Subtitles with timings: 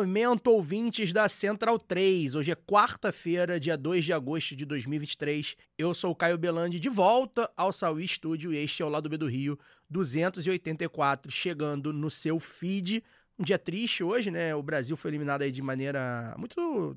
[0.00, 2.34] Momento, ouvintes da Central 3.
[2.34, 5.56] Hoje é quarta-feira, dia 2 de agosto de 2023.
[5.78, 9.08] Eu sou o Caio Belandi, de volta ao Saúl Studio e este é o Lado
[9.08, 13.02] B do Rio 284, chegando no seu feed.
[13.38, 14.54] Um dia triste hoje, né?
[14.54, 16.94] O Brasil foi eliminado aí de maneira muito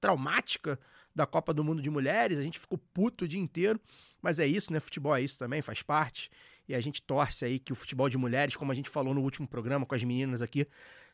[0.00, 0.78] traumática
[1.12, 2.38] da Copa do Mundo de Mulheres.
[2.38, 3.80] A gente ficou puto o dia inteiro,
[4.22, 4.78] mas é isso, né?
[4.78, 6.30] Futebol é isso também, faz parte.
[6.68, 9.20] E a gente torce aí que o futebol de mulheres, como a gente falou no
[9.20, 10.66] último programa com as meninas aqui,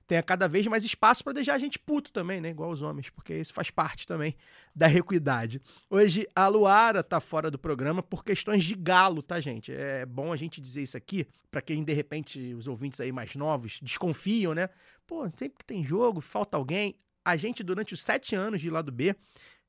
[0.07, 2.51] tenha cada vez mais espaço para deixar a gente puto também, né?
[2.51, 4.35] Igual os homens, porque isso faz parte também
[4.75, 5.61] da equidade.
[5.89, 9.73] Hoje a Luara tá fora do programa por questões de galo, tá, gente?
[9.73, 13.35] É bom a gente dizer isso aqui para quem de repente os ouvintes aí mais
[13.37, 14.69] novos desconfiam, né?
[15.07, 16.97] Pô, sempre que tem jogo, falta alguém.
[17.25, 19.15] A gente durante os sete anos de lado B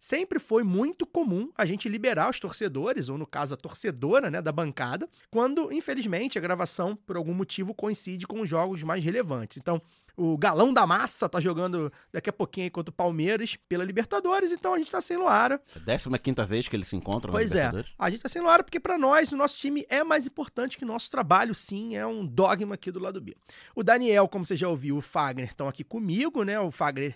[0.04, 4.42] sempre foi muito comum a gente liberar os torcedores, ou no caso a torcedora né,
[4.42, 9.56] da bancada, quando, infelizmente, a gravação, por algum motivo, coincide com os jogos mais relevantes.
[9.56, 9.82] Então,
[10.18, 14.74] o galão da massa tá jogando daqui a pouquinho contra o Palmeiras pela Libertadores, então
[14.74, 15.62] a gente tá sem Luara.
[15.88, 18.28] É a 15 quinta vez que eles se encontram na Pois é, a gente tá
[18.28, 21.56] sem Luara porque pra nós, o nosso time é mais importante que o nosso trabalho,
[21.56, 23.38] sim, é um dogma aqui do lado B.
[23.74, 26.60] O Daniel, como você já ouviu, o Fagner estão aqui comigo, né?
[26.60, 27.16] O Fagner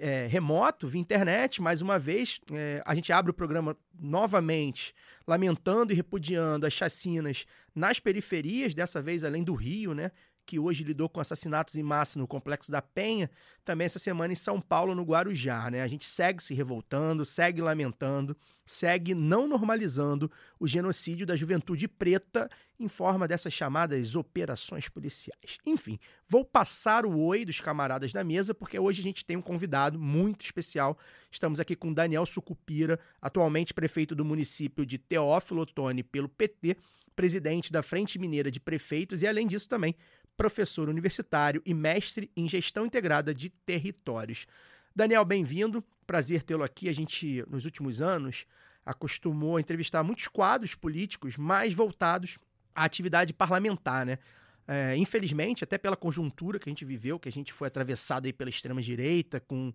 [0.00, 2.40] é, remoto, via internet, mais uma vez.
[2.52, 4.94] é, a gente abre o programa novamente,
[5.26, 10.10] lamentando e repudiando as chacinas nas periferias, dessa vez além do Rio, né?
[10.44, 13.30] Que hoje lidou com assassinatos em massa no Complexo da Penha,
[13.64, 15.82] também essa semana em São Paulo, no Guarujá, né?
[15.82, 22.50] A gente segue se revoltando, segue lamentando, segue não normalizando o genocídio da juventude preta
[22.78, 25.58] em forma dessas chamadas operações policiais.
[25.64, 25.98] Enfim,
[26.28, 29.98] vou passar o oi dos camaradas da mesa, porque hoje a gente tem um convidado
[29.98, 30.98] muito especial.
[31.30, 36.76] Estamos aqui com Daniel Sucupira, atualmente prefeito do município de Teófilo Otoni pelo PT,
[37.14, 39.94] presidente da Frente Mineira de Prefeitos e, além disso, também
[40.36, 44.46] professor universitário e mestre em gestão integrada de territórios.
[44.94, 45.82] Daniel, bem-vindo.
[46.06, 46.88] Prazer tê-lo aqui.
[46.88, 48.46] A gente, nos últimos anos,
[48.84, 52.38] acostumou a entrevistar muitos quadros políticos mais voltados
[52.74, 54.18] à atividade parlamentar, né?
[54.66, 58.32] É, infelizmente, até pela conjuntura que a gente viveu, que a gente foi atravessado aí
[58.32, 59.72] pela extrema-direita, com,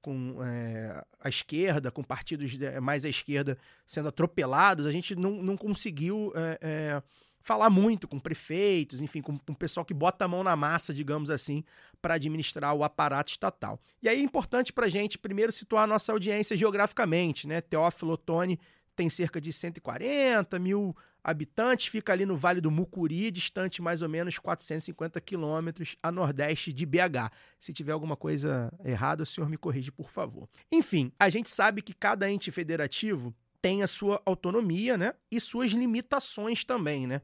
[0.00, 5.56] com é, a esquerda, com partidos mais à esquerda sendo atropelados, a gente não, não
[5.56, 7.02] conseguiu é, é,
[7.48, 11.30] falar muito com prefeitos, enfim, com, o pessoal que bota a mão na massa, digamos
[11.30, 11.64] assim,
[12.02, 13.80] para administrar o aparato estatal.
[14.02, 17.62] E aí é importante para a gente, primeiro, situar a nossa audiência geograficamente, né?
[17.62, 18.60] Teófilo Otoni
[18.94, 20.94] tem cerca de 140 mil
[21.24, 26.70] habitantes, fica ali no Vale do Mucuri, distante mais ou menos 450 quilômetros a nordeste
[26.70, 27.32] de BH.
[27.58, 30.46] Se tiver alguma coisa errada, o senhor me corrige, por favor.
[30.70, 35.14] Enfim, a gente sabe que cada ente federativo tem a sua autonomia, né?
[35.30, 37.20] E suas limitações também, né?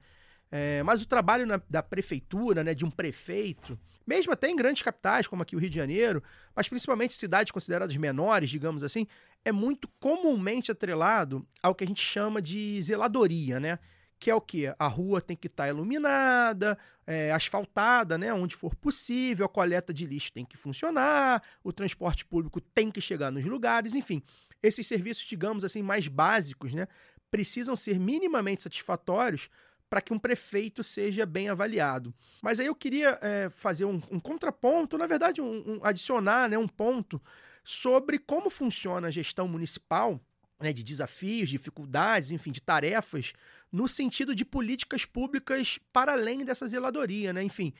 [0.50, 4.82] É, mas o trabalho na- da prefeitura, né, de um prefeito, mesmo até em grandes
[4.82, 6.22] capitais, como aqui o Rio de Janeiro,
[6.54, 9.06] mas principalmente cidades consideradas menores, digamos assim,
[9.44, 13.78] é muito comumente atrelado ao que a gente chama de zeladoria, né?
[14.18, 14.72] Que é o quê?
[14.78, 18.32] A rua tem que estar iluminada, é, asfaltada, né?
[18.32, 23.00] Onde for possível, a coleta de lixo tem que funcionar, o transporte público tem que
[23.00, 24.22] chegar nos lugares, enfim.
[24.66, 26.86] Esses serviços, digamos assim, mais básicos, né?
[27.30, 29.48] Precisam ser minimamente satisfatórios
[29.90, 32.14] para que um prefeito seja bem avaliado.
[32.42, 36.56] Mas aí eu queria é, fazer um, um contraponto, na verdade, um, um- adicionar né,
[36.58, 37.20] um ponto
[37.62, 40.20] sobre como funciona a gestão municipal,
[40.60, 43.32] né, de desafios, dificuldades, enfim, de tarefas,
[43.70, 47.42] no sentido de políticas públicas para além dessa zeladoria, né?
[47.42, 47.72] Enfim,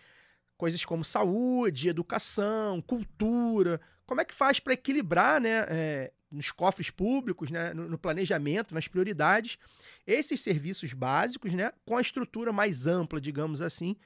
[0.56, 3.80] coisas como saúde, educação, cultura.
[4.06, 8.74] Como é que faz para equilibrar, né, é, nos cofres públicos, né, no, no planejamento,
[8.74, 9.58] nas prioridades,
[10.06, 13.96] esses serviços básicos, né, com a estrutura mais ampla, digamos assim.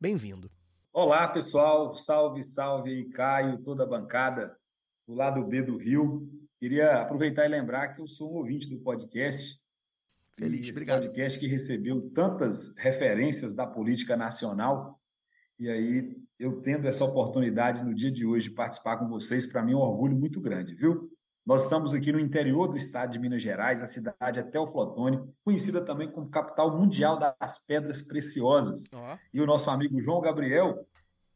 [0.00, 0.50] Bem-vindo.
[0.92, 1.94] Olá, pessoal.
[1.94, 4.56] Salve, salve aí, Caio, toda a bancada
[5.06, 6.28] do lado B do Rio.
[6.58, 9.58] Queria aproveitar e lembrar que eu sou um ouvinte do podcast.
[10.38, 11.02] Feliz, esse obrigado.
[11.02, 15.00] podcast que recebeu tantas referências da política nacional.
[15.58, 19.62] E aí, eu tendo essa oportunidade no dia de hoje de participar com vocês, para
[19.62, 21.10] mim é um orgulho muito grande, viu?
[21.46, 25.80] Nós estamos aqui no interior do estado de Minas Gerais, a cidade é Teoflotone, conhecida
[25.80, 28.90] também como capital mundial das pedras preciosas.
[29.32, 30.84] E o nosso amigo João Gabriel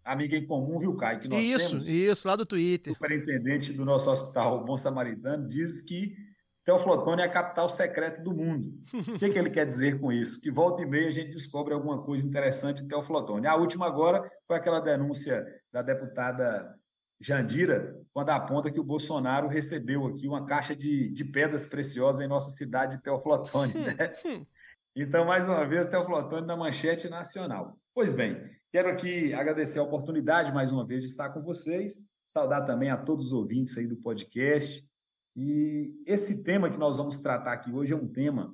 [0.05, 1.21] amiga em comum, viu, Caio?
[1.21, 1.89] Que nós Isso, temos.
[1.89, 2.93] isso, lá do Twitter.
[2.93, 6.17] O superintendente do nosso hospital Bom Samaritano diz que
[6.65, 8.73] Teoflotone é a capital secreta do mundo.
[8.93, 10.41] O que, que ele quer dizer com isso?
[10.41, 13.47] Que volta e meia a gente descobre alguma coisa interessante em Teoflotone.
[13.47, 16.75] A última agora foi aquela denúncia da deputada
[17.21, 22.29] Jandira, quando aponta que o Bolsonaro recebeu aqui uma caixa de, de pedras preciosas em
[22.29, 23.75] nossa cidade de Teoflotone.
[23.75, 23.95] Né?
[24.97, 27.79] Então, mais uma vez, Teoflotone na manchete nacional.
[27.95, 32.67] Pois bem, quero aqui agradecer a oportunidade mais uma vez de estar com vocês, saudar
[32.67, 34.85] também a todos os ouvintes aí do podcast.
[35.37, 38.53] E esse tema que nós vamos tratar aqui hoje é um tema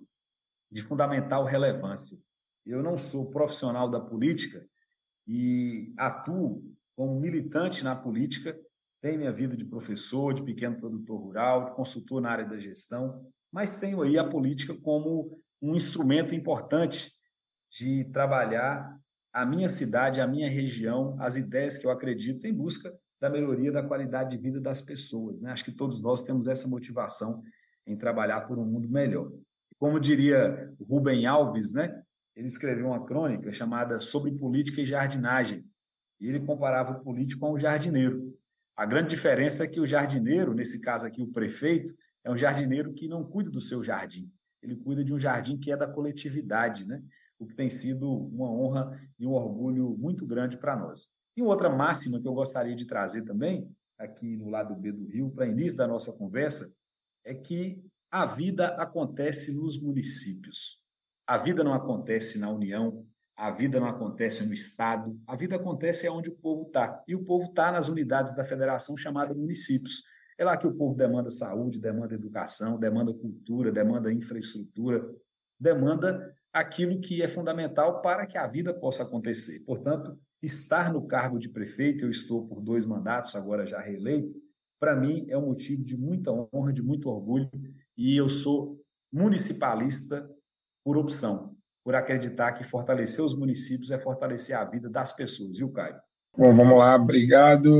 [0.70, 2.18] de fundamental relevância.
[2.66, 4.62] Eu não sou profissional da política
[5.26, 8.58] e atuo como militante na política,
[9.02, 13.30] tenho minha vida de professor, de pequeno produtor rural, de consultor na área da gestão,
[13.52, 17.12] mas tenho aí a política como um instrumento importante
[17.70, 18.98] de trabalhar
[19.32, 22.90] a minha cidade, a minha região, as ideias que eu acredito em busca
[23.20, 25.40] da melhoria da qualidade de vida das pessoas.
[25.40, 25.52] Né?
[25.52, 27.42] Acho que todos nós temos essa motivação
[27.86, 29.30] em trabalhar por um mundo melhor.
[29.78, 32.02] Como diria Rubem Alves, né?
[32.34, 35.64] ele escreveu uma crônica chamada Sobre Política e Jardinagem,
[36.20, 38.36] e ele comparava o político a um jardineiro.
[38.76, 42.92] A grande diferença é que o jardineiro, nesse caso aqui o prefeito, é um jardineiro
[42.92, 44.30] que não cuida do seu jardim,
[44.62, 47.02] ele cuida de um jardim que é da coletividade, né?
[47.38, 51.14] o que tem sido uma honra e um orgulho muito grande para nós.
[51.36, 55.30] E outra máxima que eu gostaria de trazer também, aqui no lado B do Rio,
[55.30, 56.74] para início da nossa conversa,
[57.24, 60.80] é que a vida acontece nos municípios.
[61.26, 63.06] A vida não acontece na União,
[63.36, 67.02] a vida não acontece no Estado, a vida acontece onde o povo está.
[67.06, 70.02] E o povo está nas unidades da federação chamadas municípios.
[70.38, 75.06] É lá que o povo demanda saúde, demanda educação, demanda cultura, demanda infraestrutura,
[75.60, 79.64] demanda aquilo que é fundamental para que a vida possa acontecer.
[79.66, 84.38] Portanto, estar no cargo de prefeito, eu estou por dois mandatos, agora já reeleito,
[84.78, 87.50] para mim é um motivo de muita honra, de muito orgulho,
[87.96, 88.78] e eu sou
[89.12, 90.28] municipalista
[90.84, 91.55] por opção,
[91.86, 95.94] por acreditar que fortalecer os municípios é fortalecer a vida das pessoas, viu, Caio?
[96.36, 97.70] Bom, vamos lá, obrigado.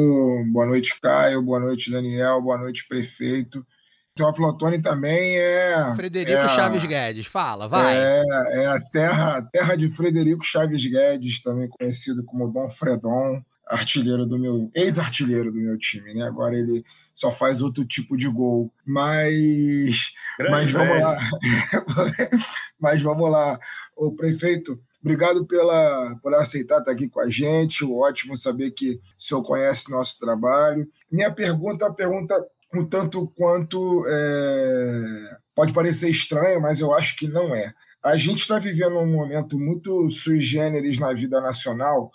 [0.53, 1.43] Boa noite, Caio.
[1.43, 2.41] Boa noite, Daniel.
[2.41, 3.67] Boa noite, prefeito.
[4.15, 5.93] Teófilo Otoni também é.
[5.97, 7.97] Frederico é, Chaves Guedes, fala, vai.
[7.97, 8.23] É,
[8.53, 14.39] é a terra, terra de Frederico Chaves Guedes, também conhecido como Dom Fredon, artilheiro do
[14.39, 14.71] meu.
[14.75, 16.23] ex-artilheiro do meu time, né?
[16.25, 16.85] Agora ele
[17.15, 18.73] só faz outro tipo de gol.
[18.85, 20.13] Mas.
[20.39, 21.03] Grande mas vamos velho.
[21.03, 21.19] lá.
[22.79, 23.59] mas vamos lá.
[23.97, 27.85] O prefeito, obrigado pela, por aceitar estar aqui com a gente.
[27.85, 30.87] Ótimo saber que o senhor conhece nosso trabalho.
[31.11, 37.17] Minha pergunta é uma pergunta um tanto quanto é, pode parecer estranha, mas eu acho
[37.17, 37.73] que não é.
[38.03, 42.11] A gente está vivendo um momento muito sui generis na vida nacional,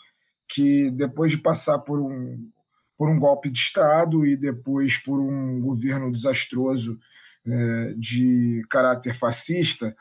[0.53, 2.49] que depois de passar por um,
[2.97, 6.99] por um golpe de Estado e depois por um governo desastroso
[7.47, 9.95] é, de caráter fascista,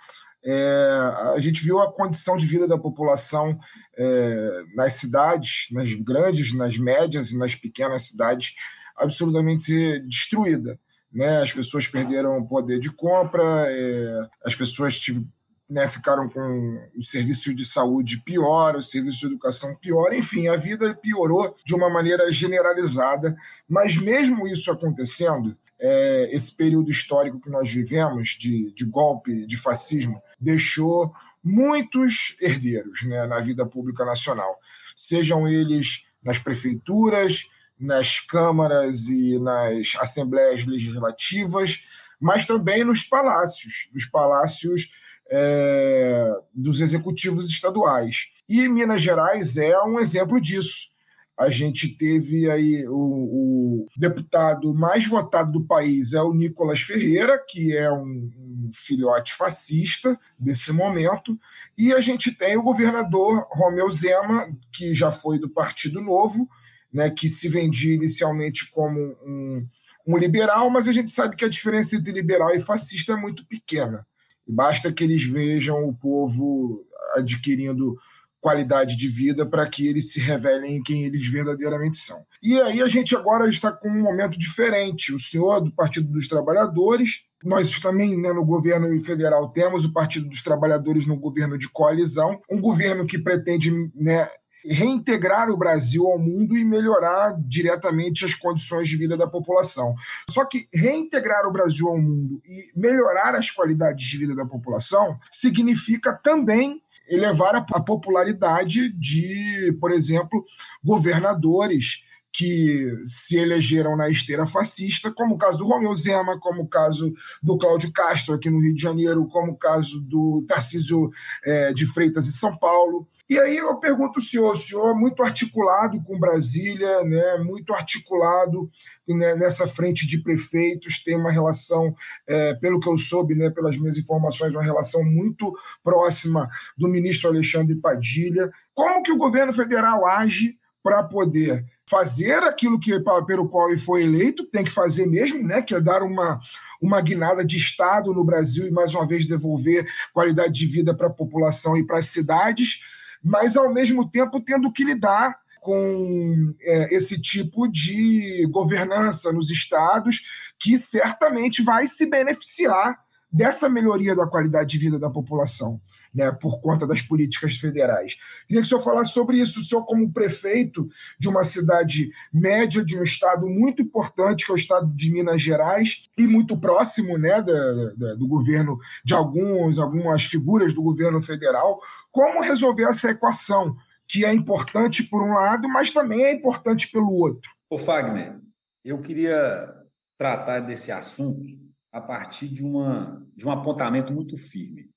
[0.44, 0.88] é,
[1.34, 3.58] a gente viu a condição de vida da população
[3.96, 8.54] é, nas cidades, nas grandes, nas médias e nas pequenas cidades,
[8.96, 10.78] absolutamente destruída.
[11.12, 11.42] Né?
[11.42, 15.26] As pessoas perderam o poder de compra, é, as pessoas tive,
[15.70, 20.56] né, ficaram com o serviço de saúde pior, o serviço de educação pior, enfim, a
[20.56, 23.36] vida piorou de uma maneira generalizada.
[23.68, 29.56] Mas mesmo isso acontecendo, é, esse período histórico que nós vivemos de, de golpe, de
[29.56, 34.58] fascismo, deixou muitos herdeiros né, na vida pública nacional,
[34.96, 37.48] sejam eles nas prefeituras,
[37.78, 41.80] nas câmaras e nas assembleias legislativas,
[42.20, 44.90] mas também nos palácios, nos palácios
[45.30, 48.26] é, dos executivos estaduais.
[48.48, 50.90] E Minas Gerais é um exemplo disso.
[51.38, 57.42] A gente teve aí o, o deputado mais votado do país é o Nicolas Ferreira,
[57.48, 61.40] que é um, um filhote fascista desse momento,
[61.78, 66.46] e a gente tem o governador Romeu Zema, que já foi do Partido Novo,
[66.92, 69.66] né, que se vendia inicialmente como um,
[70.06, 73.46] um, liberal, mas a gente sabe que a diferença entre liberal e fascista é muito
[73.46, 74.06] pequena.
[74.50, 77.96] Basta que eles vejam o povo adquirindo
[78.40, 82.24] qualidade de vida para que eles se revelem em quem eles verdadeiramente são.
[82.42, 85.14] E aí a gente agora está com um momento diferente.
[85.14, 90.28] O senhor do Partido dos Trabalhadores, nós também né, no governo federal temos o Partido
[90.28, 94.28] dos Trabalhadores no governo de coalizão, um governo que pretende né,
[94.64, 99.94] reintegrar o Brasil ao mundo e melhorar diretamente as condições de vida da população.
[100.28, 105.18] Só que reintegrar o Brasil ao mundo e melhorar as qualidades de vida da população
[105.30, 110.44] significa também elevar a popularidade de, por exemplo,
[110.82, 116.68] governadores que se elegeram na esteira fascista, como o caso do Romeu Zema, como o
[116.68, 117.12] caso
[117.42, 121.10] do Cláudio Castro aqui no Rio de Janeiro, como o caso do Tarcísio
[121.44, 123.08] é, de Freitas em São Paulo.
[123.30, 127.72] E aí eu pergunto ao senhor, o senhor é muito articulado com Brasília, né, muito
[127.72, 128.68] articulado
[129.06, 131.94] né, nessa frente de prefeitos, tem uma relação,
[132.26, 137.30] é, pelo que eu soube, né, pelas minhas informações, uma relação muito próxima do ministro
[137.30, 138.50] Alexandre Padilha.
[138.74, 144.02] Como que o governo federal age para poder fazer aquilo que pelo qual ele foi
[144.02, 146.40] eleito, tem que fazer mesmo, né, que é dar uma,
[146.82, 151.06] uma guinada de Estado no Brasil e, mais uma vez, devolver qualidade de vida para
[151.06, 152.80] a população e para as cidades,
[153.22, 160.22] mas, ao mesmo tempo, tendo que lidar com é, esse tipo de governança nos estados,
[160.58, 162.98] que certamente vai se beneficiar
[163.30, 165.80] dessa melhoria da qualidade de vida da população
[166.14, 168.16] né, por conta das políticas federais.
[168.46, 170.88] Queria que o senhor falasse sobre isso, o senhor, como prefeito
[171.18, 175.40] de uma cidade média, de um estado muito importante, que é o estado de Minas
[175.40, 181.22] Gerais, e muito próximo né, da, da, do governo, de alguns, algumas figuras do governo
[181.22, 183.76] federal, como resolver essa equação,
[184.08, 187.50] que é importante por um lado, mas também é importante pelo outro.
[187.68, 188.40] Ô, Fagner,
[188.84, 189.72] eu queria
[190.18, 191.58] tratar desse assunto
[191.92, 194.90] a partir de, uma, de um apontamento muito firme.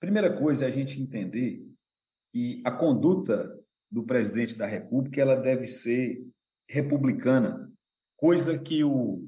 [0.00, 1.62] Primeira coisa é a gente entender
[2.32, 3.54] que a conduta
[3.90, 6.26] do presidente da República ela deve ser
[6.66, 7.70] republicana,
[8.16, 9.22] coisa que o,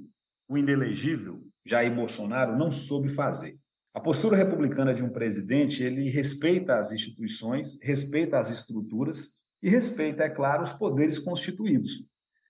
[0.48, 3.54] o inelegível Jair Bolsonaro não soube fazer.
[3.92, 10.24] A postura republicana de um presidente, ele respeita as instituições, respeita as estruturas e respeita,
[10.24, 12.02] é claro, os poderes constituídos.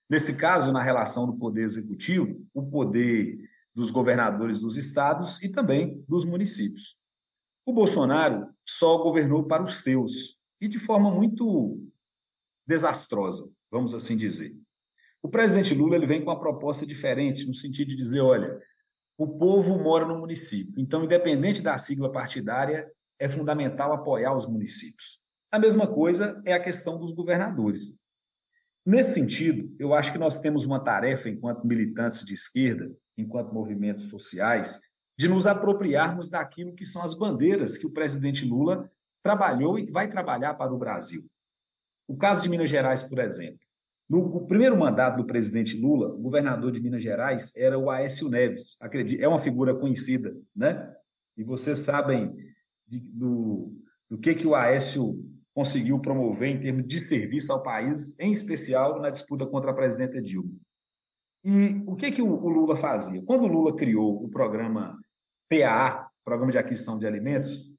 [0.09, 3.37] Nesse caso, na relação do poder executivo, o poder
[3.75, 6.95] dos governadores dos estados e também dos municípios.
[7.65, 11.81] O Bolsonaro só governou para os seus e de forma muito
[12.67, 14.51] desastrosa, vamos assim dizer.
[15.21, 18.61] O presidente Lula ele vem com uma proposta diferente, no sentido de dizer: olha,
[19.17, 25.19] o povo mora no município, então, independente da sigla partidária, é fundamental apoiar os municípios.
[25.51, 27.95] A mesma coisa é a questão dos governadores.
[28.85, 34.09] Nesse sentido, eu acho que nós temos uma tarefa, enquanto militantes de esquerda, enquanto movimentos
[34.09, 34.81] sociais,
[35.17, 38.89] de nos apropriarmos daquilo que são as bandeiras que o presidente Lula
[39.21, 41.23] trabalhou e vai trabalhar para o Brasil.
[42.07, 43.59] O caso de Minas Gerais, por exemplo.
[44.09, 48.77] No primeiro mandato do presidente Lula, o governador de Minas Gerais era o Aécio Neves.
[49.17, 50.93] é uma figura conhecida, né?
[51.37, 52.35] E vocês sabem
[52.85, 53.73] de, do,
[54.09, 55.17] do que, que o Aécio
[55.53, 60.21] conseguiu promover em termos de serviço ao país, em especial na disputa contra a presidenta
[60.21, 60.53] Dilma.
[61.43, 63.21] E o que, que o, Lula fazia?
[63.23, 64.97] Quando o Lula criou o programa
[65.61, 67.71] PAA, Programa de Aquisição de Alimentos,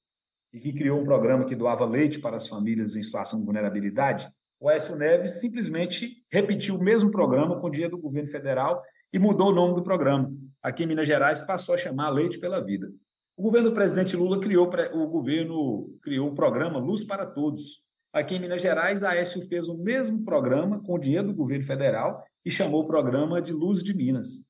[0.52, 4.28] e que criou um programa que doava leite para as famílias em situação de vulnerabilidade,
[4.61, 9.19] o Aécio Neves simplesmente repetiu o mesmo programa com o dinheiro do governo federal e
[9.19, 10.33] mudou o nome do programa.
[10.62, 12.90] Aqui em Minas Gerais passou a chamar Leite pela Vida.
[13.37, 17.83] O governo do presidente Lula criou o governo criou o programa Luz para Todos.
[18.12, 21.64] Aqui em Minas Gerais, a Aécio fez o mesmo programa com o dinheiro do governo
[21.64, 24.49] federal e chamou o programa de Luz de Minas.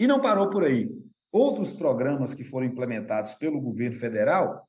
[0.00, 0.90] E não parou por aí.
[1.30, 4.66] Outros programas que foram implementados pelo governo federal,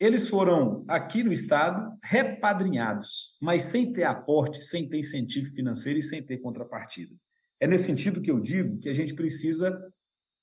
[0.00, 6.02] eles foram, aqui no Estado, repadrinhados, mas sem ter aporte, sem ter incentivo financeiro e
[6.02, 7.14] sem ter contrapartida.
[7.60, 9.76] É nesse sentido que eu digo que a gente precisa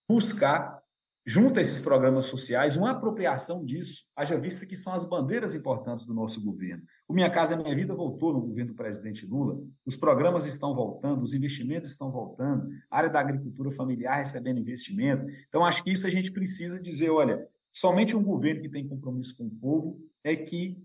[0.08, 0.82] buscar
[1.26, 6.06] junto a esses programas sociais, uma apropriação disso, haja vista que são as bandeiras importantes
[6.06, 6.84] do nosso governo.
[7.08, 11.24] O Minha Casa Minha Vida voltou no governo do presidente Lula, os programas estão voltando,
[11.24, 15.26] os investimentos estão voltando, a área da agricultura familiar recebendo investimento.
[15.48, 19.36] Então, acho que isso a gente precisa dizer, olha, somente um governo que tem compromisso
[19.36, 20.78] com o povo é que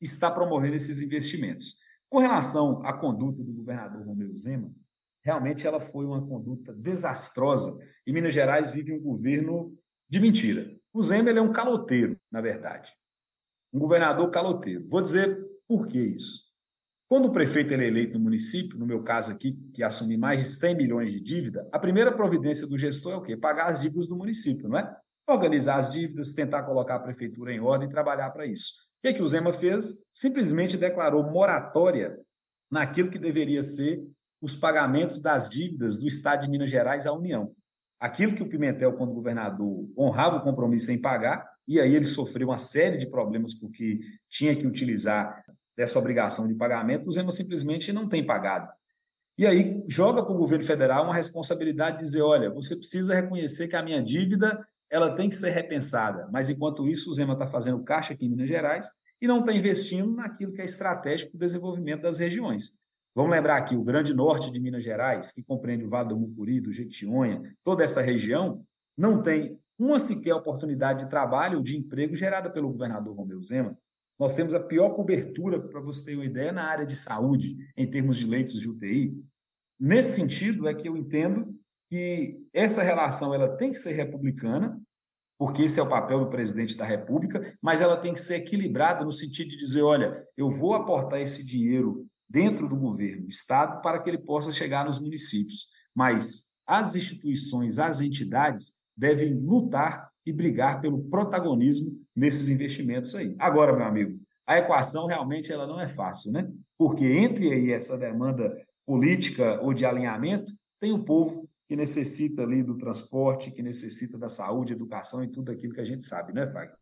[0.00, 1.74] está promovendo esses investimentos.
[2.08, 4.70] Com relação à conduta do governador Romeu Zema,
[5.28, 7.78] realmente ela foi uma conduta desastrosa.
[8.06, 9.76] E Minas Gerais vive um governo
[10.08, 10.74] de mentira.
[10.90, 12.90] O Zema é um caloteiro, na verdade.
[13.70, 14.88] Um governador caloteiro.
[14.88, 16.48] Vou dizer por que isso.
[17.06, 20.48] Quando o prefeito é eleito no município, no meu caso aqui, que assumi mais de
[20.48, 23.36] 100 milhões de dívida, a primeira providência do gestor é o quê?
[23.36, 24.96] Pagar as dívidas do município, não é?
[25.28, 28.72] Organizar as dívidas, tentar colocar a prefeitura em ordem e trabalhar para isso.
[28.98, 30.08] O que, é que o Zema fez?
[30.10, 32.18] Simplesmente declarou moratória
[32.70, 34.02] naquilo que deveria ser
[34.40, 37.52] os pagamentos das dívidas do Estado de Minas Gerais à União.
[37.98, 42.48] Aquilo que o Pimentel, quando governador, honrava o compromisso em pagar, e aí ele sofreu
[42.48, 43.98] uma série de problemas porque
[44.30, 45.42] tinha que utilizar
[45.76, 48.68] dessa obrigação de pagamento, o Zema simplesmente não tem pagado.
[49.36, 53.68] E aí joga para o governo federal uma responsabilidade de dizer, olha, você precisa reconhecer
[53.68, 56.28] que a minha dívida ela tem que ser repensada.
[56.32, 58.90] Mas enquanto isso, o Zema está fazendo caixa aqui em Minas Gerais
[59.20, 62.72] e não está investindo naquilo que é estratégico para o desenvolvimento das regiões.
[63.18, 66.60] Vamos lembrar aqui, o grande norte de Minas Gerais, que compreende o Vale do Mucuri,
[66.60, 68.64] do Jequitinhonha, toda essa região,
[68.96, 73.76] não tem uma sequer oportunidade de trabalho ou de emprego gerada pelo governador Romeu Zema.
[74.20, 77.90] Nós temos a pior cobertura, para você ter uma ideia, na área de saúde, em
[77.90, 79.20] termos de leitos de UTI.
[79.80, 81.52] Nesse sentido, é que eu entendo
[81.90, 84.80] que essa relação ela tem que ser republicana,
[85.36, 89.04] porque esse é o papel do presidente da República, mas ela tem que ser equilibrada
[89.04, 93.80] no sentido de dizer, olha, eu vou aportar esse dinheiro dentro do governo, do Estado,
[93.80, 95.66] para que ele possa chegar nos municípios.
[95.94, 103.34] Mas as instituições, as entidades devem lutar e brigar pelo protagonismo nesses investimentos aí.
[103.38, 106.50] Agora, meu amigo, a equação realmente ela não é fácil, né?
[106.76, 108.54] Porque entre aí essa demanda
[108.84, 114.28] política ou de alinhamento, tem o povo que necessita ali do transporte, que necessita da
[114.28, 116.72] saúde, educação e tudo aquilo que a gente sabe, né, Fag?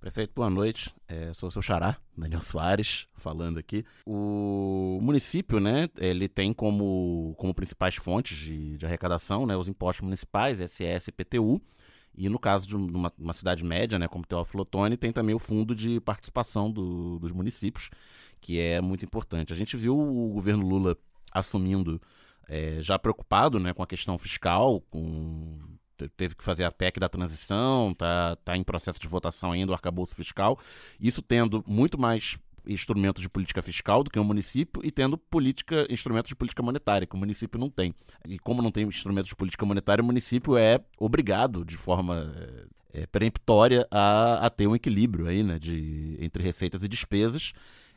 [0.00, 0.94] Prefeito, boa noite.
[1.08, 3.84] É, sou seu xará, Daniel Soares, falando aqui.
[4.04, 10.04] O município, né, ele tem como, como principais fontes de, de arrecadação, né, os impostos
[10.04, 11.60] municipais, SS e PTU.
[12.14, 15.38] E no caso de uma, uma cidade média, né, como Teófilo Otoni, tem também o
[15.38, 17.90] fundo de participação do, dos municípios,
[18.40, 19.52] que é muito importante.
[19.52, 20.96] A gente viu o governo Lula
[21.32, 22.00] assumindo
[22.48, 25.58] é, já preocupado né, com a questão fiscal, com,
[26.16, 29.74] teve que fazer a PEC da transição, está tá em processo de votação ainda o
[29.74, 30.58] arcabouço fiscal,
[31.00, 35.86] isso tendo muito mais instrumentos de política fiscal do que o município e tendo política,
[35.88, 37.94] instrumentos de política monetária, que o município não tem.
[38.26, 42.32] E como não tem instrumentos de política monetária, o município é obrigado, de forma
[42.92, 47.52] é, peremptória, a, a ter um equilíbrio aí, né, de, entre receitas e despesas.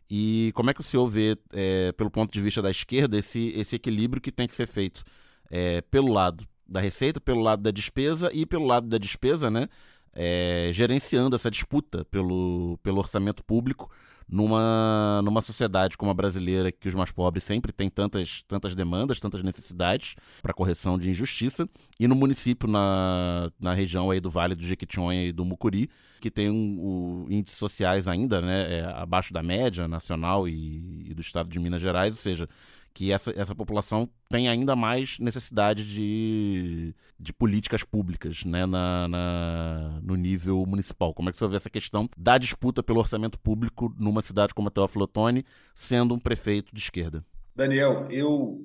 [0.10, 3.50] E como é que o senhor vê, é, pelo ponto de vista da esquerda, esse,
[3.56, 5.04] esse equilíbrio que tem que ser feito
[5.50, 9.68] é, pelo lado da receita, pelo lado da despesa e pelo lado da despesa, né?
[10.14, 13.90] É, gerenciando essa disputa pelo, pelo orçamento público
[14.30, 19.20] numa, numa sociedade como a brasileira, que os mais pobres sempre têm tantas, tantas demandas,
[19.20, 21.68] tantas necessidades para correção de injustiça,
[22.00, 25.90] e no município, na, na região aí do Vale do Jequitinhonha e do Mucuri,
[26.22, 31.14] que tem um, um índices sociais ainda né, é, abaixo da média nacional e, e
[31.14, 32.48] do estado de Minas Gerais, ou seja,
[32.94, 40.00] que essa, essa população tem ainda mais necessidade de, de políticas públicas né, na, na,
[40.04, 41.14] no nível municipal.
[41.14, 44.68] Como é que você vê essa questão da disputa pelo orçamento público numa cidade como
[44.68, 47.26] a Teófilo Otoni, sendo um prefeito de esquerda?
[47.56, 48.60] Daniel, eu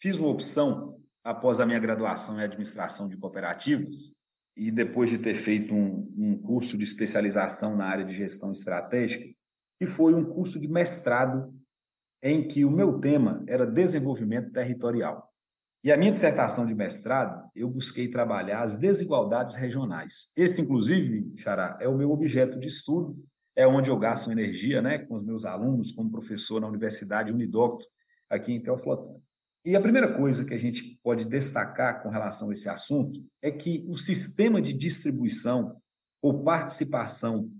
[0.00, 4.20] fiz uma opção após a minha graduação em administração de cooperativas
[4.56, 9.24] e depois de ter feito um, um curso de especialização na área de gestão estratégica,
[9.78, 11.52] que foi um curso de mestrado
[12.22, 15.28] em que o meu tema era desenvolvimento territorial.
[15.84, 20.30] E a minha dissertação de mestrado, eu busquei trabalhar as desigualdades regionais.
[20.36, 23.16] Esse, inclusive, Xará, é o meu objeto de estudo,
[23.56, 27.84] é onde eu gasto energia né, com os meus alunos, como professor na Universidade Unidocto,
[28.30, 29.20] aqui em Teoflotone.
[29.64, 33.50] E a primeira coisa que a gente pode destacar com relação a esse assunto é
[33.50, 35.76] que o sistema de distribuição
[36.20, 37.50] ou participação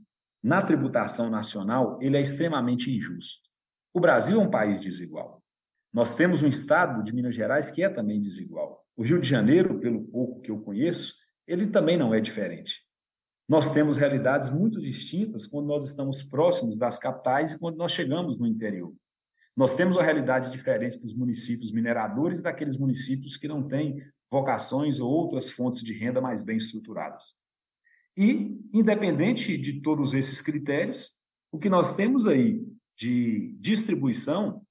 [0.43, 3.52] na tributação nacional ele é extremamente injusto.
[3.95, 5.43] O Brasil é um país desigual.
[5.93, 8.83] Nós temos um estado de Minas Gerais que é também desigual.
[8.97, 11.15] O Rio de Janeiro, pelo pouco que eu conheço,
[11.47, 12.81] ele também não é diferente.
[13.47, 18.39] Nós temos realidades muito distintas quando nós estamos próximos das capitais e quando nós chegamos
[18.39, 18.95] no interior.
[19.55, 24.99] Nós temos uma realidade diferente dos municípios mineradores e daqueles municípios que não têm vocações
[24.99, 27.35] ou outras fontes de renda mais bem estruturadas.
[28.17, 31.11] E, independente de todos esses critérios,
[31.51, 32.63] o que nós temos aí
[33.03, 34.65] de distribuição,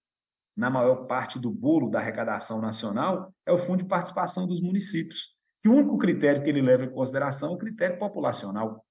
[0.56, 5.36] na maior parte do bolo da arrecadação nacional, é o fundo de participação dos municípios.
[5.62, 8.86] Que o único critério que ele leva em consideração é o critério populacional.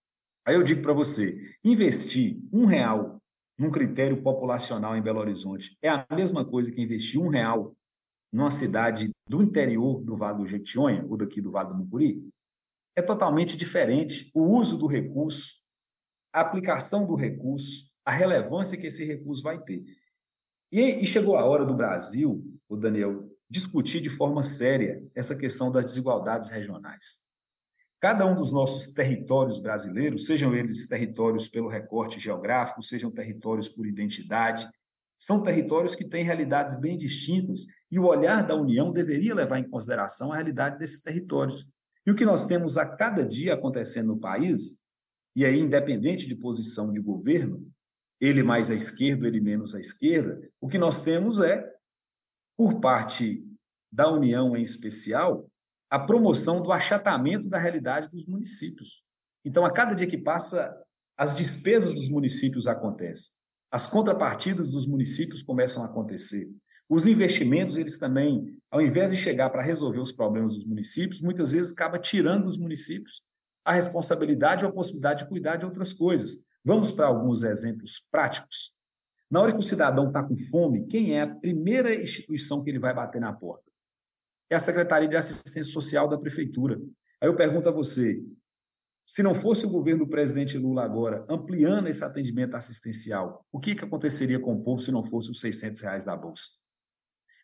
[0.46, 3.18] Aí eu digo para você, investir um real
[3.59, 7.74] num critério populacional em Belo Horizonte é a mesma coisa que investir um real
[8.33, 12.26] numa cidade do interior do Vale do Jequitinhonha, ou daqui do Vale do Mucuri?
[12.96, 15.62] É totalmente diferente o uso do recurso,
[16.33, 19.85] a aplicação do recurso, a relevância que esse recurso vai ter.
[20.73, 25.70] E, e chegou a hora do Brasil, o Daniel, discutir de forma séria essa questão
[25.70, 27.20] das desigualdades regionais.
[28.01, 33.87] Cada um dos nossos territórios brasileiros, sejam eles territórios pelo recorte geográfico, sejam territórios por
[33.87, 34.68] identidade,
[35.16, 39.68] são territórios que têm realidades bem distintas e o olhar da União deveria levar em
[39.68, 41.64] consideração a realidade desses territórios.
[42.05, 44.81] E o que nós temos a cada dia acontecendo no país,
[45.37, 47.70] e aí independente de posição de governo,
[48.21, 51.65] ele mais à esquerda, ele menos à esquerda, o que nós temos é,
[52.57, 53.43] por parte
[53.91, 55.49] da União em especial,
[55.89, 59.03] a promoção do achatamento da realidade dos municípios.
[59.45, 60.77] Então, a cada dia que passa,
[61.17, 63.41] as despesas dos municípios acontecem.
[63.73, 66.51] as contrapartidas dos municípios começam a acontecer.
[66.89, 71.53] Os investimentos, eles também, ao invés de chegar para resolver os problemas dos municípios, muitas
[71.53, 73.23] vezes acaba tirando dos municípios
[73.65, 76.45] a responsabilidade ou a possibilidade de cuidar de outras coisas.
[76.64, 78.75] Vamos para alguns exemplos práticos.
[79.31, 82.79] Na hora que o cidadão está com fome, quem é a primeira instituição que ele
[82.79, 83.70] vai bater na porta?
[84.51, 86.81] É a Secretaria de Assistência Social da Prefeitura.
[87.20, 88.20] Aí eu pergunto a você:
[89.07, 93.75] se não fosse o governo do presidente Lula agora ampliando esse atendimento assistencial, o que,
[93.75, 96.49] que aconteceria com o povo se não fosse os 600 reais da Bolsa?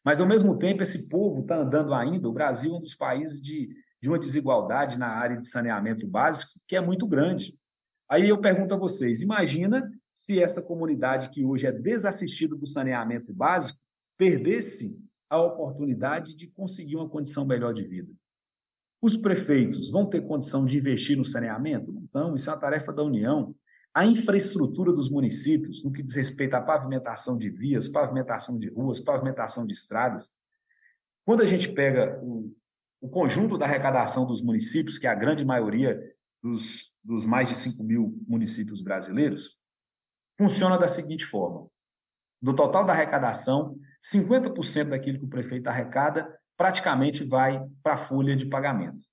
[0.04, 2.28] Mas, ao mesmo tempo, esse povo está andando ainda.
[2.28, 3.68] O Brasil é um dos países de,
[4.00, 7.58] de uma desigualdade na área de saneamento básico que é muito grande.
[8.08, 13.32] Aí eu pergunto a vocês: imagina se essa comunidade que hoje é desassistida do saneamento
[13.32, 13.78] básico
[14.16, 18.12] perdesse a oportunidade de conseguir uma condição melhor de vida.
[19.02, 21.92] Os prefeitos vão ter condição de investir no saneamento?
[21.92, 23.54] Não estão, isso é uma tarefa da União.
[23.92, 29.00] A infraestrutura dos municípios, no que diz respeito à pavimentação de vias, pavimentação de ruas,
[29.00, 30.32] pavimentação de estradas.
[31.24, 32.54] Quando a gente pega o,
[33.00, 36.00] o conjunto da arrecadação dos municípios, que é a grande maioria
[36.46, 39.56] dos, dos mais de 5 mil municípios brasileiros,
[40.38, 41.66] funciona da seguinte forma:
[42.40, 48.36] do total da arrecadação, 50% daquilo que o prefeito arrecada praticamente vai para a folha
[48.36, 49.04] de pagamento.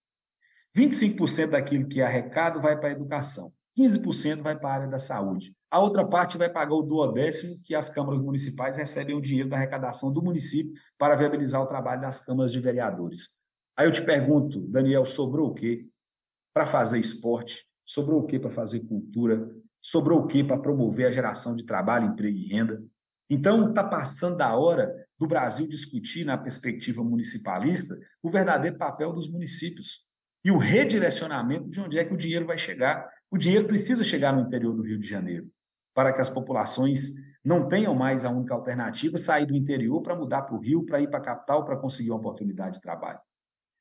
[0.78, 3.52] 25% daquilo que é arrecado vai para a educação.
[3.78, 5.54] 15% vai para a área da saúde.
[5.70, 9.58] A outra parte vai pagar o duodécimo que as câmaras municipais recebem o dinheiro da
[9.58, 13.42] arrecadação do município para viabilizar o trabalho das câmaras de vereadores.
[13.76, 15.88] Aí eu te pergunto, Daniel, sobrou o quê
[16.54, 17.66] para fazer esporte?
[17.86, 19.50] Sobrou o quê para fazer cultura?
[19.82, 22.84] Sobrou o quê para promover a geração de trabalho, emprego e renda?
[23.30, 29.30] Então, está passando da hora do Brasil discutir, na perspectiva municipalista, o verdadeiro papel dos
[29.30, 30.06] municípios
[30.46, 33.10] e o redirecionamento de onde é que o dinheiro vai chegar.
[33.32, 35.50] O dinheiro precisa chegar no interior do Rio de Janeiro,
[35.94, 37.14] para que as populações
[37.44, 41.02] não tenham mais a única alternativa sair do interior para mudar para o Rio, para
[41.02, 43.20] ir para a capital, para conseguir uma oportunidade de trabalho.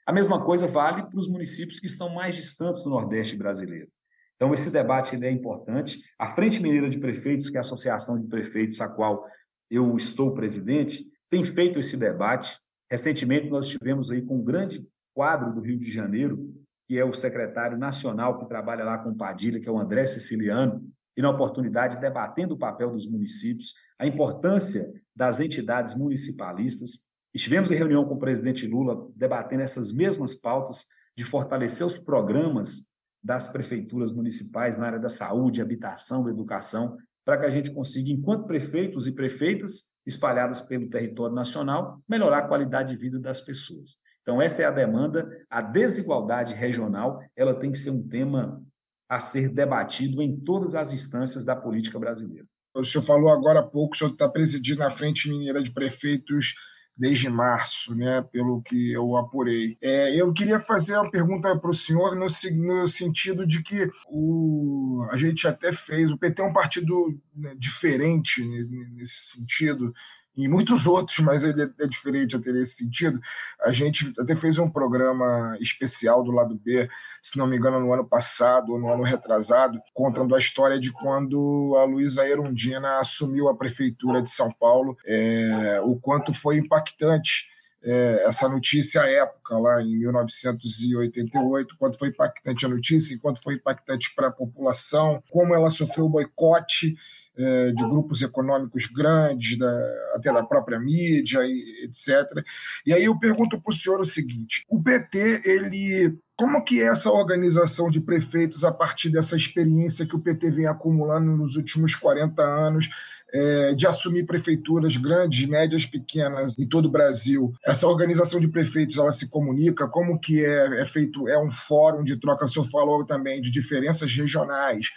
[0.06, 3.88] A mesma coisa vale para os municípios que estão mais distantes do Nordeste brasileiro.
[4.36, 6.00] Então, esse debate é importante.
[6.18, 9.24] A Frente Mineira de Prefeitos, que é a associação de prefeitos a qual
[9.70, 12.58] eu estou presidente, tem feito esse debate.
[12.90, 14.84] Recentemente, nós estivemos aí com um grande
[15.14, 16.52] quadro do Rio de Janeiro,
[16.88, 20.82] que é o secretário nacional que trabalha lá com Padilha, que é o André Siciliano,
[21.16, 27.11] e na oportunidade debatendo o papel dos municípios, a importância das entidades municipalistas.
[27.34, 32.90] Estivemos em reunião com o presidente Lula debatendo essas mesmas pautas de fortalecer os programas
[33.22, 38.46] das prefeituras municipais na área da saúde, habitação, educação, para que a gente consiga, enquanto
[38.46, 43.96] prefeitos e prefeitas espalhadas pelo território nacional, melhorar a qualidade de vida das pessoas.
[44.22, 45.28] Então, essa é a demanda.
[45.48, 48.60] A desigualdade regional ela tem que ser um tema
[49.08, 52.46] a ser debatido em todas as instâncias da política brasileira.
[52.74, 56.54] O senhor falou agora há pouco, o senhor está presidindo a Frente Mineira de Prefeitos
[56.96, 59.76] desde março, né, pelo que eu apurei.
[59.80, 65.06] É, eu queria fazer uma pergunta para o senhor no, no, sentido de que o,
[65.10, 68.44] a gente até fez, o PT é um partido né, diferente
[68.92, 69.94] nesse sentido,
[70.36, 73.20] e muitos outros, mas ele é diferente até nesse sentido.
[73.60, 76.88] A gente até fez um programa especial do lado B,
[77.20, 80.92] se não me engano, no ano passado ou no ano retrasado, contando a história de
[80.92, 87.52] quando a Luísa Erundina assumiu a prefeitura de São Paulo, é, o quanto foi impactante
[87.84, 93.54] é, essa notícia à época, lá em 1988, quanto foi impactante a notícia, quanto foi
[93.54, 96.96] impactante para a população, como ela sofreu boicote é,
[97.36, 99.72] de grupos econômicos grandes, da,
[100.14, 102.44] até da própria mídia, e, etc.
[102.84, 106.18] E aí eu pergunto para o senhor o seguinte: o PT, ele.
[106.34, 110.66] Como que é essa organização de prefeitos a partir dessa experiência que o PT vem
[110.66, 112.88] acumulando nos últimos 40 anos
[113.32, 117.52] é, de assumir prefeituras grandes, médias, pequenas em todo o Brasil.
[117.64, 122.04] Essa organização de prefeitos ela se comunica, como que é, é feito, é um fórum
[122.04, 124.88] de troca, o senhor falou também de diferenças regionais.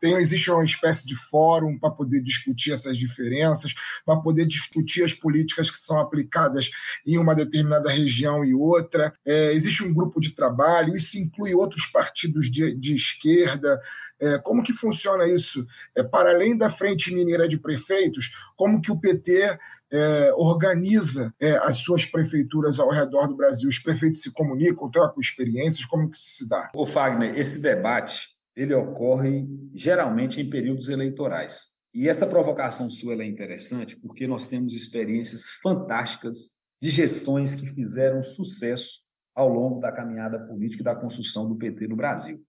[0.00, 5.12] Tem, existe uma espécie de fórum para poder discutir essas diferenças, para poder discutir as
[5.12, 6.70] políticas que são aplicadas
[7.06, 9.12] em uma determinada região e outra.
[9.24, 13.80] É, existe um grupo de trabalho, isso inclui outros partidos de, de esquerda.
[14.20, 15.66] É, como que funciona isso?
[15.94, 19.58] É, para além da Frente Mineira de Prefeitos, como que o PT
[19.90, 23.68] é, organiza é, as suas prefeituras ao redor do Brasil?
[23.68, 26.70] Os prefeitos se comunicam, trocam experiências, como que se dá?
[26.74, 31.78] Ô Fagner, esse debate ele ocorre geralmente em períodos eleitorais.
[31.94, 38.20] E essa provocação sua é interessante porque nós temos experiências fantásticas de gestões que fizeram
[38.20, 39.00] sucesso
[39.32, 42.42] ao longo da caminhada política e da construção do PT no Brasil.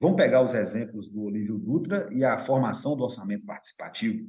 [0.00, 4.24] Vamos pegar os exemplos do Olívio Dutra e a formação do orçamento participativo.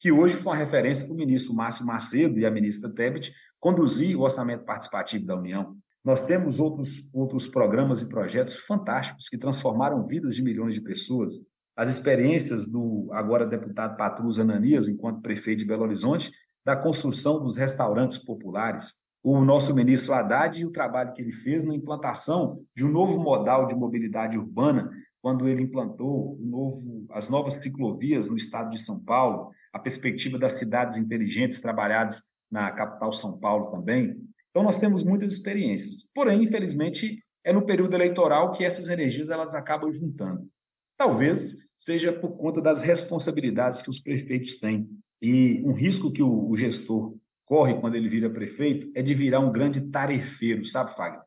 [0.00, 4.16] que hoje foi uma referência para o ministro Márcio Macedo e a ministra Tebet conduzir
[4.16, 5.76] o orçamento participativo da União.
[6.04, 11.34] Nós temos outros, outros programas e projetos fantásticos que transformaram vidas de milhões de pessoas.
[11.76, 16.32] As experiências do agora deputado Patrus Ananias, enquanto prefeito de Belo Horizonte,
[16.64, 18.94] da construção dos restaurantes populares.
[19.22, 23.18] O nosso ministro Haddad e o trabalho que ele fez na implantação de um novo
[23.18, 28.98] modal de mobilidade urbana, quando ele implantou novo, as novas ciclovias no estado de São
[28.98, 34.16] Paulo, a perspectiva das cidades inteligentes trabalhadas na capital São Paulo também.
[34.50, 36.10] Então nós temos muitas experiências.
[36.14, 40.48] Porém, infelizmente, é no período eleitoral que essas energias elas acabam juntando.
[40.96, 44.88] Talvez seja por conta das responsabilidades que os prefeitos têm.
[45.22, 49.40] E um risco que o, o gestor corre quando ele vira prefeito é de virar
[49.40, 51.22] um grande tarefeiro, sabe, Fagner?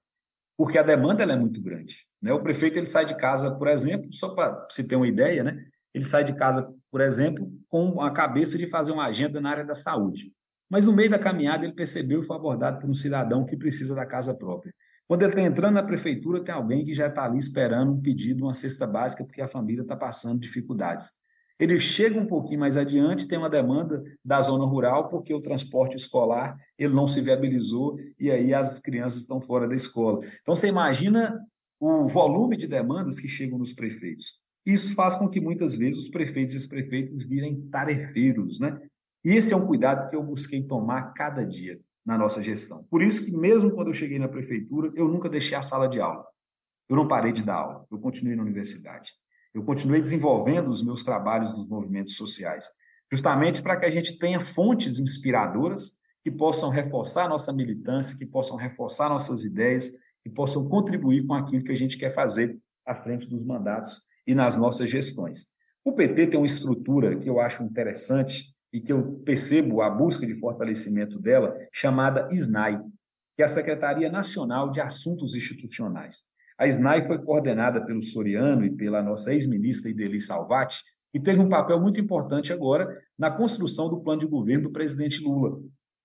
[0.56, 2.06] Porque a demanda é muito grande.
[2.22, 2.32] Né?
[2.32, 5.66] O prefeito ele sai de casa, por exemplo, só para se ter uma ideia, né?
[5.94, 9.66] ele sai de casa, por exemplo, com a cabeça de fazer uma agenda na área
[9.66, 10.32] da saúde.
[10.74, 13.94] Mas no meio da caminhada ele percebeu e foi abordado por um cidadão que precisa
[13.94, 14.74] da casa própria.
[15.08, 18.46] Quando ele está entrando na prefeitura, tem alguém que já está ali esperando um pedido,
[18.46, 21.12] uma cesta básica, porque a família está passando dificuldades.
[21.60, 25.96] Ele chega um pouquinho mais adiante, tem uma demanda da zona rural, porque o transporte
[25.96, 30.26] escolar ele não se viabilizou e aí as crianças estão fora da escola.
[30.42, 31.40] Então você imagina
[31.80, 34.42] o volume de demandas que chegam nos prefeitos.
[34.66, 38.76] Isso faz com que muitas vezes os prefeitos e as prefeitas virem tarefeiros, né?
[39.24, 42.84] E esse é um cuidado que eu busquei tomar cada dia na nossa gestão.
[42.90, 46.02] Por isso que, mesmo quando eu cheguei na prefeitura, eu nunca deixei a sala de
[46.02, 46.26] aula.
[46.90, 49.12] Eu não parei de dar aula, eu continuei na universidade.
[49.54, 52.70] Eu continuei desenvolvendo os meus trabalhos nos movimentos sociais,
[53.12, 55.92] justamente para que a gente tenha fontes inspiradoras
[56.24, 59.92] que possam reforçar nossa militância, que possam reforçar nossas ideias,
[60.24, 64.34] que possam contribuir com aquilo que a gente quer fazer à frente dos mandatos e
[64.34, 65.48] nas nossas gestões.
[65.86, 70.26] O PT tem uma estrutura que eu acho interessante e que eu percebo a busca
[70.26, 72.82] de fortalecimento dela, chamada SNAI,
[73.36, 76.24] que é a Secretaria Nacional de Assuntos Institucionais.
[76.58, 80.82] A SNAI foi coordenada pelo Soriano e pela nossa ex-ministra Ideli Salvati,
[81.14, 85.24] e teve um papel muito importante agora na construção do plano de governo do presidente
[85.24, 85.60] Lula.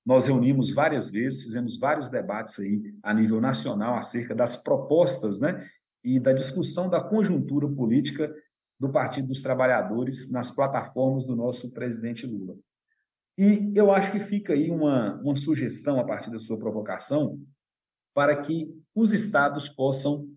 [0.05, 5.67] Nós reunimos várias vezes, fizemos vários debates aí a nível nacional acerca das propostas né,
[6.05, 8.31] e da discussão da conjuntura política
[8.79, 12.57] do Partido dos Trabalhadores nas plataformas do nosso presidente Lula.
[13.37, 17.41] E eu acho que fica aí uma, uma sugestão, a partir da sua provocação,
[18.15, 20.29] para que os estados possam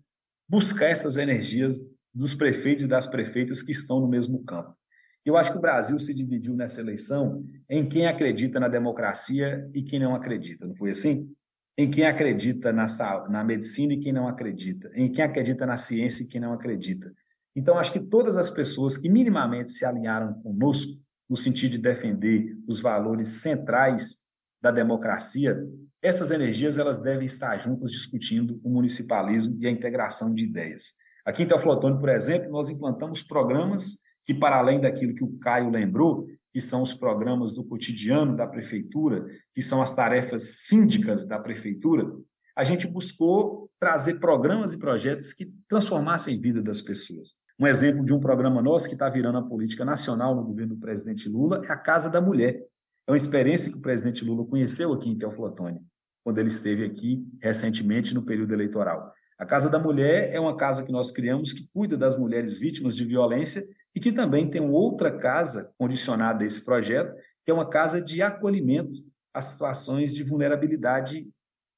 [0.48, 1.78] buscar essas energias
[2.14, 4.76] dos prefeitos e das prefeitas que estão no mesmo campo.
[5.24, 9.82] Eu acho que o Brasil se dividiu nessa eleição em quem acredita na democracia e
[9.82, 11.32] quem não acredita, não foi assim?
[11.78, 12.86] Em quem acredita na,
[13.28, 17.12] na medicina e quem não acredita, em quem acredita na ciência e quem não acredita.
[17.54, 20.92] Então, acho que todas as pessoas que minimamente se alinharam conosco,
[21.28, 24.18] no sentido de defender os valores centrais
[24.60, 25.58] da democracia,
[26.00, 30.92] essas energias elas devem estar juntas discutindo o municipalismo e a integração de ideias.
[31.24, 35.70] Aqui em Teoflotone, por exemplo, nós implantamos programas que, para além daquilo que o Caio
[35.70, 41.38] lembrou, que são os programas do cotidiano da prefeitura, que são as tarefas síndicas da
[41.38, 42.12] prefeitura,
[42.54, 47.34] a gente buscou trazer programas e projetos que transformassem a vida das pessoas.
[47.62, 50.80] Um exemplo de um programa nosso que está virando a política nacional no governo do
[50.80, 52.60] presidente Lula é a Casa da Mulher.
[53.06, 55.78] É uma experiência que o presidente Lula conheceu aqui em Teoflotone,
[56.24, 59.12] quando ele esteve aqui recentemente no período eleitoral.
[59.38, 62.96] A Casa da Mulher é uma casa que nós criamos que cuida das mulheres vítimas
[62.96, 63.62] de violência
[63.94, 68.20] e que também tem outra casa condicionada a esse projeto, que é uma casa de
[68.22, 68.98] acolhimento
[69.32, 71.30] às situações de vulnerabilidade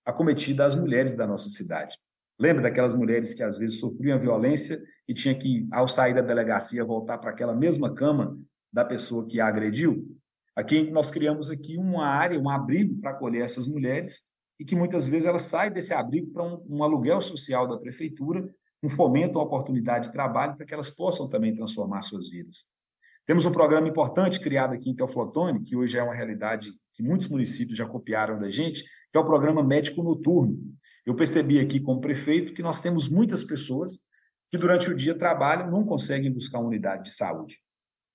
[0.02, 1.94] acometida às mulheres da nossa cidade.
[2.40, 6.84] Lembra daquelas mulheres que às vezes sofriam violência e tinha que, ao sair da delegacia,
[6.84, 8.38] voltar para aquela mesma cama
[8.72, 10.04] da pessoa que a agrediu?
[10.56, 15.06] Aqui nós criamos aqui uma área, um abrigo para acolher essas mulheres e que muitas
[15.06, 18.48] vezes elas saem desse abrigo para um, um aluguel social da prefeitura,
[18.82, 22.68] um fomento, uma oportunidade de trabalho para que elas possam também transformar suas vidas.
[23.26, 27.28] Temos um programa importante criado aqui em Teoflotone, que hoje é uma realidade que muitos
[27.28, 30.58] municípios já copiaram da gente, que é o programa Médico Noturno.
[31.06, 33.98] Eu percebi aqui como prefeito que nós temos muitas pessoas
[34.54, 37.58] que durante o dia trabalham não conseguem buscar uma unidade de saúde.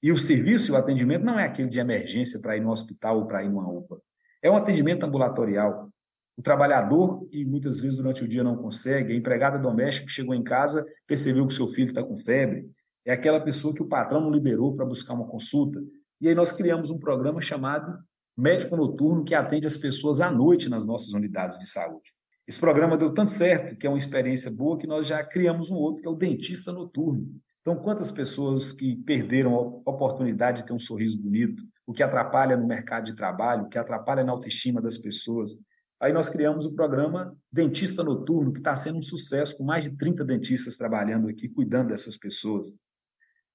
[0.01, 3.19] E o serviço e o atendimento não é aquele de emergência para ir no hospital
[3.19, 4.01] ou para ir numa UPA.
[4.41, 5.89] É um atendimento ambulatorial.
[6.37, 10.33] O trabalhador, que muitas vezes durante o dia não consegue, a empregada doméstica que chegou
[10.33, 12.71] em casa, percebeu que seu filho está com febre,
[13.05, 15.83] é aquela pessoa que o patrão não liberou para buscar uma consulta.
[16.21, 17.99] E aí nós criamos um programa chamado
[18.37, 22.13] Médico Noturno, que atende as pessoas à noite nas nossas unidades de saúde.
[22.49, 25.75] Esse programa deu tanto certo, que é uma experiência boa, que nós já criamos um
[25.75, 27.29] outro, que é o dentista noturno.
[27.61, 32.57] Então, quantas pessoas que perderam a oportunidade de ter um sorriso bonito, o que atrapalha
[32.57, 35.51] no mercado de trabalho, o que atrapalha na autoestima das pessoas.
[35.99, 39.95] Aí nós criamos o programa Dentista Noturno, que está sendo um sucesso, com mais de
[39.95, 42.73] 30 dentistas trabalhando aqui, cuidando dessas pessoas.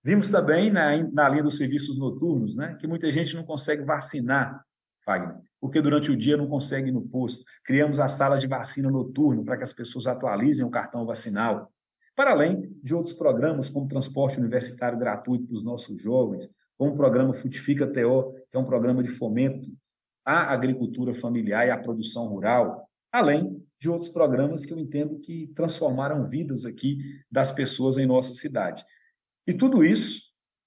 [0.05, 4.65] Vimos também na, na linha dos serviços noturnos, né, que muita gente não consegue vacinar,
[5.05, 7.43] Fagner, porque durante o dia não consegue ir no posto.
[7.65, 11.73] Criamos a sala de vacina noturno para que as pessoas atualizem o cartão vacinal.
[12.15, 16.97] Para além de outros programas, como transporte universitário gratuito para os nossos jovens, como o
[16.99, 19.71] programa Futifica TO, que é um programa de fomento
[20.23, 25.47] à agricultura familiar e à produção rural, além de outros programas que eu entendo que
[25.57, 26.99] transformaram vidas aqui
[27.31, 28.85] das pessoas em nossa cidade.
[29.47, 30.24] E tudo isso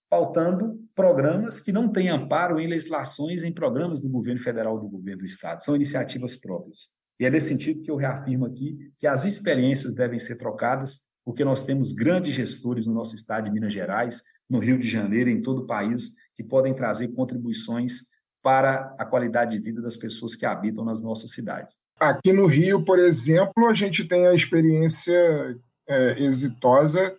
[0.09, 5.19] faltando programas que não têm amparo em legislações em programas do governo federal do governo
[5.19, 6.89] do estado, são iniciativas próprias.
[7.19, 11.43] E é nesse sentido que eu reafirmo aqui que as experiências devem ser trocadas, porque
[11.43, 15.41] nós temos grandes gestores no nosso estado de Minas Gerais, no Rio de Janeiro, em
[15.41, 20.45] todo o país, que podem trazer contribuições para a qualidade de vida das pessoas que
[20.45, 21.79] habitam nas nossas cidades.
[21.99, 27.13] Aqui no Rio, por exemplo, a gente tem a experiência é, exitosa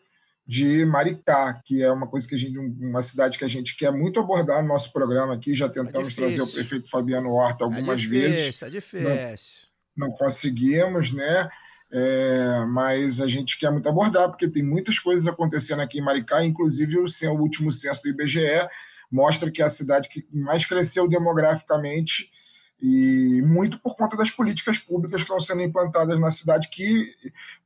[0.49, 3.93] de Maricá, que é uma coisa que a gente, uma cidade que a gente quer
[3.93, 5.55] muito abordar no nosso programa aqui.
[5.55, 8.63] Já tentamos é trazer o prefeito Fabiano Horta algumas é difícil, vezes.
[8.63, 9.69] É difícil.
[9.95, 11.51] Não, não conseguimos, né?
[11.93, 16.43] É, mas a gente quer muito abordar, porque tem muitas coisas acontecendo aqui em Maricá,
[16.43, 18.67] inclusive o, o último censo do IBGE
[19.13, 22.31] mostra que é a cidade que mais cresceu demograficamente
[22.81, 27.13] e muito por conta das políticas públicas que estão sendo implantadas na cidade, que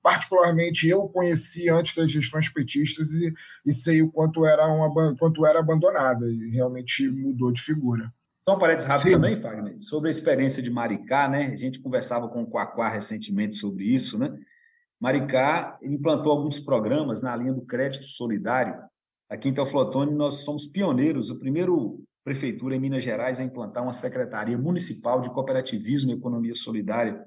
[0.03, 3.33] particularmente eu conheci antes das gestões petistas e,
[3.64, 8.12] e sei o quanto era, uma, quanto era abandonada, e realmente mudou de figura.
[8.48, 9.12] Só um parênteses rápido Sim.
[9.12, 11.46] também, Fagner, sobre a experiência de Maricá, né?
[11.53, 14.37] A gente conversava com o Quaquá recentemente sobre isso, né?
[14.98, 18.75] Maricá implantou alguns programas na linha do crédito solidário.
[19.29, 23.92] Aqui em Teoflotone, nós somos pioneiros, o primeiro prefeitura em Minas Gerais a implantar uma
[23.92, 27.24] secretaria municipal de cooperativismo e economia solidária,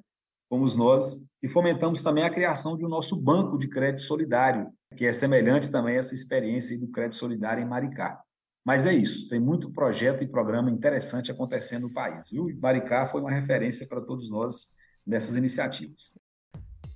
[0.50, 5.06] fomos nós, e fomentamos também a criação de um nosso banco de crédito solidário, que
[5.06, 8.20] é semelhante também a essa experiência do crédito solidário em Maricá.
[8.66, 12.48] Mas é isso, tem muito projeto e programa interessante acontecendo no país, viu?
[12.60, 16.12] Maricá foi uma referência para todos nós nessas iniciativas.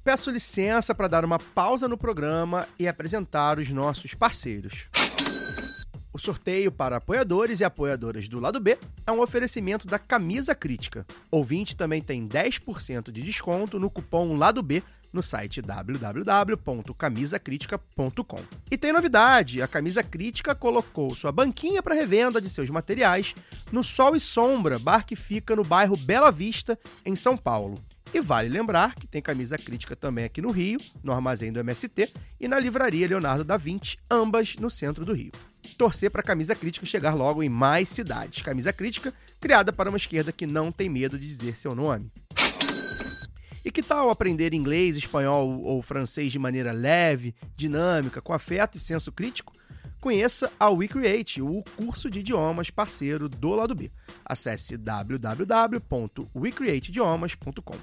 [0.04, 4.90] Peço licença para dar uma pausa no programa e apresentar os nossos parceiros.
[6.20, 8.78] O sorteio para apoiadores e apoiadoras do lado B
[9.08, 11.08] é um oferecimento da Camisa Crítica.
[11.32, 18.44] Ouvinte também tem 10% de desconto no cupom Lado B no site www.camisacritica.com.
[18.70, 23.34] E tem novidade: a Camisa Crítica colocou sua banquinha para revenda de seus materiais
[23.72, 27.82] no Sol e Sombra, bar que fica no bairro Bela Vista, em São Paulo.
[28.14, 32.12] E vale lembrar que tem camisa crítica também aqui no Rio, no armazém do MST
[32.42, 35.32] e na livraria Leonardo da Vinci, ambas no centro do Rio
[35.78, 38.42] torcer para a camisa crítica chegar logo em mais cidades.
[38.42, 42.12] Camisa crítica criada para uma esquerda que não tem medo de dizer seu nome.
[43.64, 48.80] E que tal aprender inglês, espanhol ou francês de maneira leve, dinâmica, com afeto e
[48.80, 49.54] senso crítico?
[50.00, 53.92] Conheça a WeCreate, o curso de idiomas parceiro do lado B.
[54.24, 57.76] Acesse www.wecreateidiomas.com.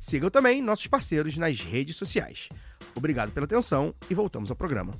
[0.00, 2.48] Sigam também nossos parceiros nas redes sociais.
[2.94, 4.98] Obrigado pela atenção e voltamos ao programa.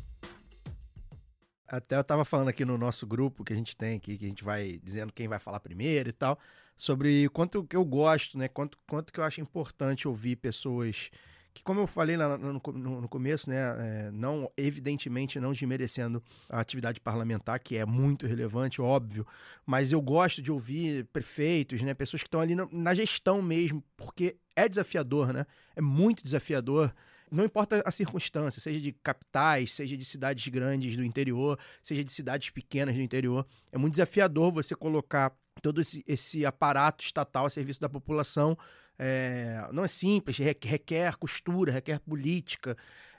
[1.67, 4.29] Até eu estava falando aqui no nosso grupo que a gente tem aqui, que a
[4.29, 6.39] gente vai dizendo quem vai falar primeiro e tal,
[6.77, 8.49] sobre quanto que eu gosto, né?
[8.49, 11.11] Quanto, quanto que eu acho importante ouvir pessoas
[11.55, 16.59] que, como eu falei no, no, no começo, né, é, não evidentemente não desmerecendo a
[16.59, 19.25] atividade parlamentar, que é muito relevante, óbvio,
[19.65, 23.85] mas eu gosto de ouvir prefeitos, né, pessoas que estão ali na, na gestão mesmo,
[23.97, 25.47] porque é desafiador, né?
[25.77, 26.93] É muito desafiador
[27.31, 32.13] não importa a circunstância, seja de capitais, seja de cidades grandes do interior, seja de
[32.13, 35.33] cidades pequenas do interior, é muito desafiador você colocar
[35.63, 38.57] todo esse, esse aparato estatal a serviço da população.
[38.99, 42.77] É, não é simples, requer costura, requer política.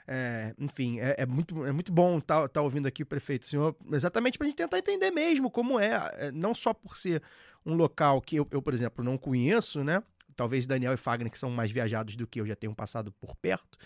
[0.08, 3.44] É, enfim, é, é, muito, é muito bom estar tá, tá ouvindo aqui o prefeito,
[3.44, 7.20] senhor, exatamente para a gente tentar entender mesmo como é, é, não só por ser
[7.64, 10.00] um local que eu, eu, por exemplo, não conheço, né?
[10.36, 13.34] Talvez Daniel e Fagner, que são mais viajados do que eu, já tenham passado por
[13.36, 13.78] perto,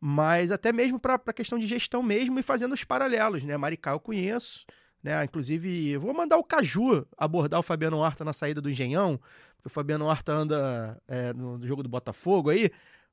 [0.00, 3.56] mas até mesmo para a questão de gestão mesmo e fazendo os paralelos, né?
[3.56, 4.64] Maricá eu conheço,
[5.02, 5.24] né?
[5.24, 9.20] Inclusive, vou mandar o Caju abordar o Fabiano Horta na saída do Engenhão,
[9.56, 12.70] porque o Fabiano Horta anda é, no jogo do Botafogo aí.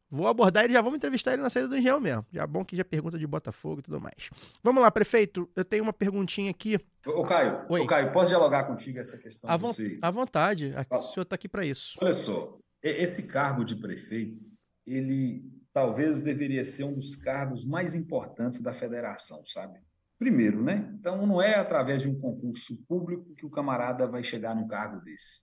[0.10, 2.24] Vou abordar ele, já vamos entrevistar ele na saída do Engenhão mesmo.
[2.32, 4.30] Já é bom que já pergunta de Botafogo e tudo mais.
[4.62, 6.80] Vamos lá, prefeito, eu tenho uma perguntinha aqui.
[7.04, 7.82] Ô, Caio, Oi.
[7.82, 9.50] Ô, Caio, posso dialogar contigo essa questão?
[9.50, 9.72] À, vo
[10.02, 11.98] à vontade, aqui, o senhor está aqui para isso.
[12.00, 12.54] Olha só,
[12.84, 14.46] esse cargo de prefeito,
[14.86, 19.80] ele talvez deveria ser um dos cargos mais importantes da federação, sabe?
[20.20, 20.94] Primeiro, né?
[21.00, 25.02] Então, não é através de um concurso público que o camarada vai chegar num cargo
[25.02, 25.42] desse.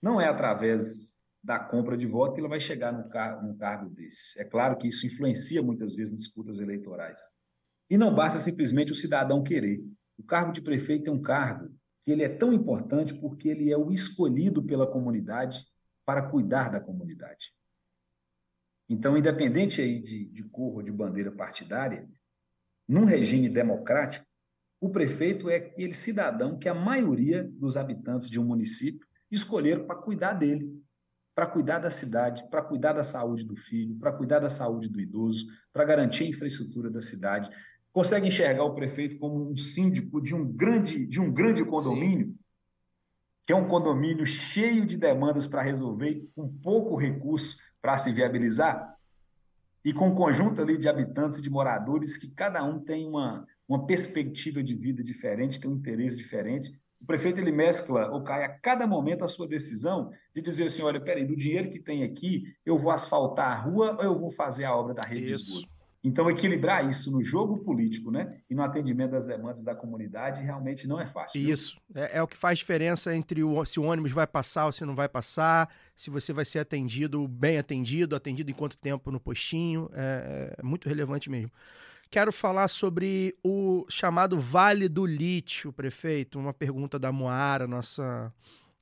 [0.00, 3.90] Não é através da compra de voto que ele vai chegar num, car num cargo
[3.90, 4.40] desse.
[4.40, 7.20] É claro que isso influencia muitas vezes nas disputas eleitorais.
[7.88, 9.82] E não basta simplesmente o cidadão querer.
[10.18, 11.70] O cargo de prefeito é um cargo
[12.02, 15.64] que ele é tão importante porque ele é o escolhido pela comunidade
[16.04, 17.52] para cuidar da comunidade.
[18.88, 22.08] Então, independente aí de, de cor ou de bandeira partidária,
[22.88, 24.26] num regime democrático,
[24.80, 29.94] o prefeito é aquele cidadão que a maioria dos habitantes de um município escolheram para
[29.94, 30.68] cuidar dele,
[31.34, 35.00] para cuidar da cidade, para cuidar da saúde do filho, para cuidar da saúde do
[35.00, 37.48] idoso, para garantir a infraestrutura da cidade.
[37.92, 42.38] Consegue enxergar o prefeito como um síndico de um grande, de um grande condomínio, Sim.
[43.46, 48.96] Que é um condomínio cheio de demandas para resolver, com pouco recurso para se viabilizar?
[49.84, 53.46] e com um conjunto ali de habitantes e de moradores que cada um tem uma,
[53.68, 56.70] uma perspectiva de vida diferente, tem um interesse diferente.
[57.00, 60.82] O prefeito ele mescla ou cai a cada momento a sua decisão de dizer assim,
[60.82, 64.30] olha, peraí, do dinheiro que tem aqui, eu vou asfaltar a rua ou eu vou
[64.30, 65.44] fazer a obra da rede Isso.
[65.44, 65.69] de esgoto?
[66.02, 70.88] Então, equilibrar isso no jogo político né, e no atendimento das demandas da comunidade realmente
[70.88, 71.38] não é fácil.
[71.38, 71.78] Isso.
[71.94, 74.84] É, é, o que faz diferença entre o, se o ônibus vai passar ou se
[74.84, 79.20] não vai passar, se você vai ser atendido, bem atendido, atendido em quanto tempo no
[79.20, 79.90] postinho.
[79.92, 81.50] É, é muito relevante mesmo.
[82.10, 86.38] Quero falar sobre o chamado Vale do Lítio, prefeito.
[86.38, 88.32] Uma pergunta da Moara, nossa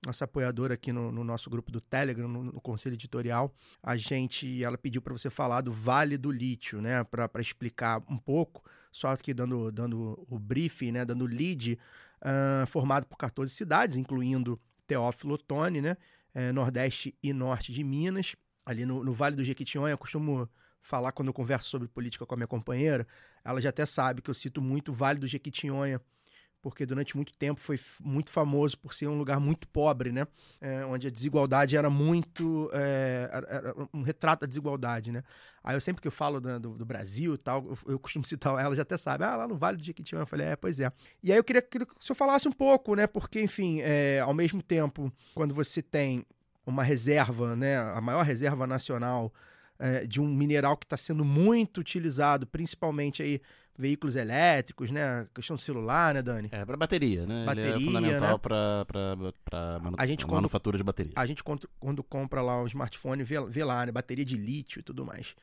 [0.06, 4.62] nossa apoiadora aqui no, no nosso grupo do Telegram, no, no, conselho editorial, a gente,
[4.62, 9.08] ela pediu para você falar do Vale do Lítio, né, para explicar um pouco, só
[9.08, 11.78] aqui dando, dando o briefing, né, dando o lead,
[12.22, 15.96] uh, formado por 14 cidades, incluindo Teófilo Otoni, né,
[16.34, 20.48] é, Nordeste e Norte de Minas, ali no, no Vale do Jequitinhonha, eu costumo
[20.80, 23.06] falar quando eu converso sobre política com a minha companheira,
[23.44, 26.00] ela já até sabe que eu cito muito o Vale do Jequitinhonha,
[26.60, 30.26] porque durante muito tempo foi muito famoso por ser um lugar muito pobre, né?
[30.60, 32.70] É, onde a desigualdade era muito.
[32.72, 35.22] É, era um retrato da desigualdade, né?
[35.62, 38.24] Aí eu sempre que eu falo do, do, do Brasil e tal, eu, eu, costumo
[38.26, 40.22] citar ela, já até sabe, ah, lá no Vale do Jequitinhonha.
[40.22, 40.90] Eu falei, é, pois é.
[41.22, 43.06] E aí eu queria que o senhor falasse um pouco, né?
[43.06, 46.24] Porque, enfim, é, ao mesmo tempo, quando você tem
[46.66, 47.78] uma reserva, né?
[47.78, 49.32] A maior reserva nacional
[49.78, 53.40] é, de um mineral que está sendo muito utilizado, principalmente aí
[53.78, 55.28] veículos elétricos, né?
[55.32, 56.48] questão do celular, né, Dani?
[56.50, 57.44] É, para bateria, né?
[57.46, 58.38] Bateria, Ele é fundamental né?
[58.38, 59.96] para manu
[60.28, 61.12] manufatura de bateria.
[61.14, 63.92] A gente, quando, quando compra lá o smartphone, vê, vê, lá, né?
[63.92, 65.36] Bateria de lítio e tudo mais.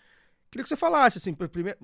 [0.52, 1.80] Queria que você falasse, assim, primeiro,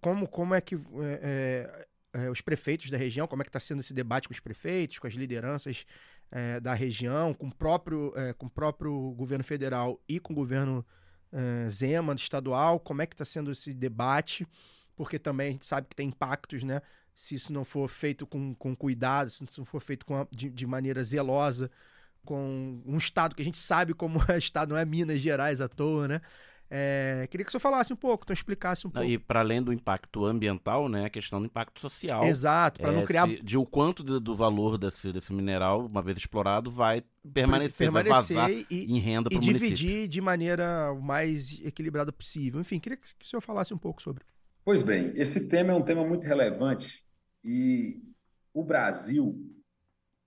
[0.00, 3.60] como, como é que é, é, é, os prefeitos da região, como é que está
[3.60, 5.86] sendo esse debate com os prefeitos, com as lideranças
[6.30, 10.36] é, da região, com o próprio, é, com o próprio governo federal e com o
[10.36, 10.84] governo
[11.32, 14.46] é, Zema, estadual, como é que está sendo esse debate
[15.00, 16.82] porque também a gente sabe que tem impactos, né?
[17.14, 20.66] Se isso não for feito com, com cuidado, se não for feito com, de, de
[20.66, 21.70] maneira zelosa,
[22.22, 25.68] com um estado que a gente sabe como é estado, não é Minas Gerais à
[25.68, 26.20] toa, né?
[26.68, 29.08] É, queria que o senhor falasse um pouco, então explicasse um pouco.
[29.08, 32.22] E para além do impacto ambiental, né, a questão do impacto social.
[32.24, 33.26] Exato, para é, não criar.
[33.26, 37.86] Se, de o quanto do, do, valor desse, desse mineral, uma vez explorado, vai permanecer,
[37.86, 39.66] permanecer vai vazar e, em renda para o município.
[39.66, 42.60] E dividir de maneira o mais equilibrada possível.
[42.60, 44.22] Enfim, queria que o senhor falasse um pouco sobre.
[44.70, 47.04] Pois bem, esse tema é um tema muito relevante
[47.42, 48.00] e
[48.54, 49.36] o Brasil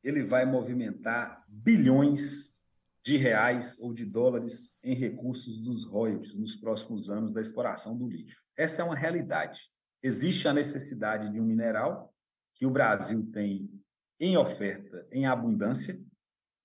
[0.03, 2.59] ele vai movimentar bilhões
[3.01, 8.05] de reais ou de dólares em recursos dos royalties nos próximos anos da exploração do
[8.05, 8.37] lítio.
[8.57, 9.61] Essa é uma realidade.
[10.03, 12.13] Existe a necessidade de um mineral
[12.53, 13.71] que o Brasil tem
[14.19, 15.95] em oferta, em abundância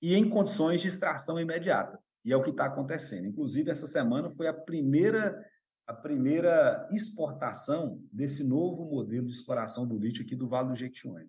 [0.03, 1.97] e em condições de extração imediata.
[2.25, 3.29] E é o que está acontecendo.
[3.29, 5.41] Inclusive, essa semana foi a primeira
[5.89, 11.27] a primeira exportação desse novo modelo de exploração do lítio aqui do Vale do Jequitinhonha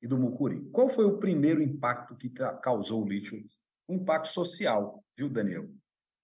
[0.00, 0.62] e do Mucuri.
[0.70, 2.30] Qual foi o primeiro impacto que
[2.62, 3.38] causou o lítio?
[3.86, 5.68] O impacto social, viu, Daniel?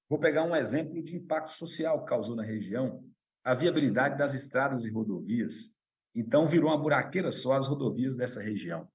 [0.09, 3.05] Vou pegar um exemplo de impacto social que causou na região,
[3.45, 5.77] a viabilidade das estradas e rodovias.
[6.15, 8.89] Então, virou uma buraqueira só as rodovias dessa região.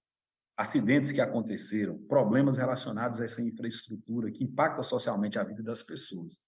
[0.58, 6.42] Acidentes que aconteceram, problemas relacionados a essa infraestrutura que impacta socialmente a vida das pessoas.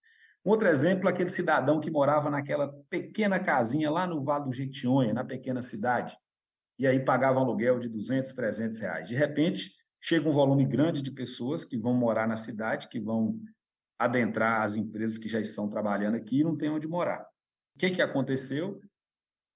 [0.46, 5.26] Outro exemplo, aquele cidadão que morava naquela pequena casinha lá no Vale do Jequitinhonha, na
[5.26, 6.16] pequena cidade,
[6.78, 9.08] e aí pagava um aluguel de 200, 300 reais.
[9.08, 13.40] De repente, chega um volume grande de pessoas que vão morar na cidade, que vão
[13.98, 17.24] adentrar as empresas que já estão trabalhando aqui e não tem onde morar.
[17.76, 18.80] O que, que aconteceu?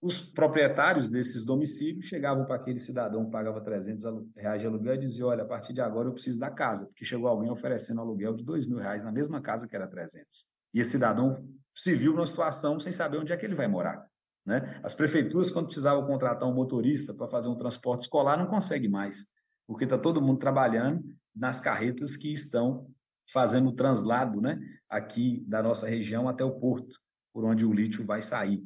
[0.02, 4.04] Os proprietários desses domicílios chegavam para aquele cidadão que pagava 300
[4.36, 7.06] reais de aluguel e diziam, olha, a partir de agora eu preciso da casa, porque
[7.06, 10.50] chegou alguém oferecendo aluguel de 2 mil reais na mesma casa que era 300.
[10.74, 11.36] E esse cidadão
[11.76, 14.06] se viu numa situação sem saber onde é que ele vai morar.
[14.46, 14.80] Né?
[14.84, 19.26] As prefeituras, quando precisavam contratar um motorista para fazer um transporte escolar, não consegue mais,
[19.68, 21.04] porque está todo mundo trabalhando
[21.36, 22.90] nas carretas que estão
[23.32, 24.60] fazendo o translado né,
[24.90, 27.00] aqui da nossa região até o porto,
[27.32, 28.64] por onde o lítio vai sair.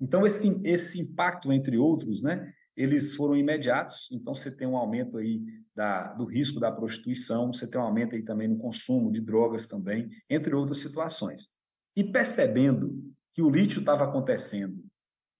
[0.00, 5.18] Então, esse, esse impacto, entre outros, né, eles foram imediatos, então você tem um aumento
[5.18, 5.42] aí
[5.74, 9.66] da, do risco da prostituição, você tem um aumento aí também no consumo de drogas
[9.66, 11.48] também, entre outras situações.
[11.96, 12.94] E percebendo
[13.34, 14.82] que o lítio estava acontecendo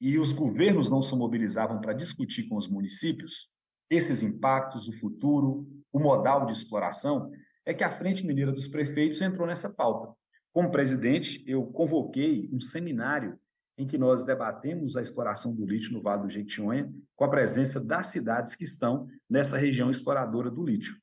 [0.00, 3.50] e os governos não se mobilizavam para discutir com os municípios
[3.90, 7.30] esses impactos, o futuro, o modal de exploração,
[7.66, 10.14] é que a Frente Mineira dos Prefeitos entrou nessa pauta.
[10.52, 13.38] Como presidente, eu convoquei um seminário
[13.80, 17.82] em que nós debatemos a exploração do lítio no Vale do Jequitinhonha, com a presença
[17.82, 20.94] das cidades que estão nessa região exploradora do lítio.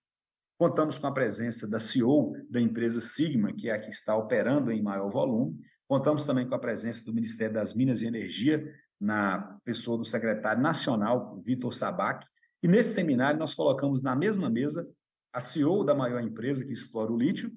[0.60, 4.72] Contamos com a presença da CEO da empresa Sigma, que é a que está operando
[4.72, 5.60] em maior volume.
[5.88, 8.72] Contamos também com a presença do Ministério das Minas e Energia,
[9.02, 12.28] na pessoa do secretário nacional, Vitor Sabac.
[12.62, 14.88] E nesse seminário nós colocamos na mesma mesa
[15.34, 17.52] a CEO da maior empresa que explora o lítio,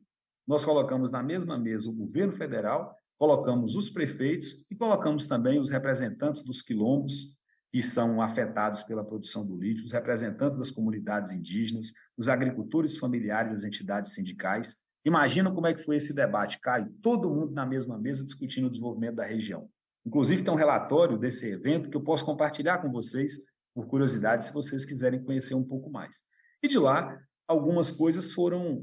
[0.47, 5.71] nós colocamos na mesma mesa o governo federal, colocamos os prefeitos e colocamos também os
[5.71, 7.37] representantes dos quilombos
[7.71, 13.53] que são afetados pela produção do lítio, os representantes das comunidades indígenas, os agricultores familiares,
[13.53, 14.77] as entidades sindicais.
[15.05, 18.71] Imagina como é que foi esse debate, Caio, todo mundo na mesma mesa discutindo o
[18.71, 19.69] desenvolvimento da região.
[20.05, 23.33] Inclusive tem um relatório desse evento que eu posso compartilhar com vocês,
[23.75, 26.23] por curiosidade, se vocês quiserem conhecer um pouco mais.
[26.63, 28.83] E de lá, algumas coisas foram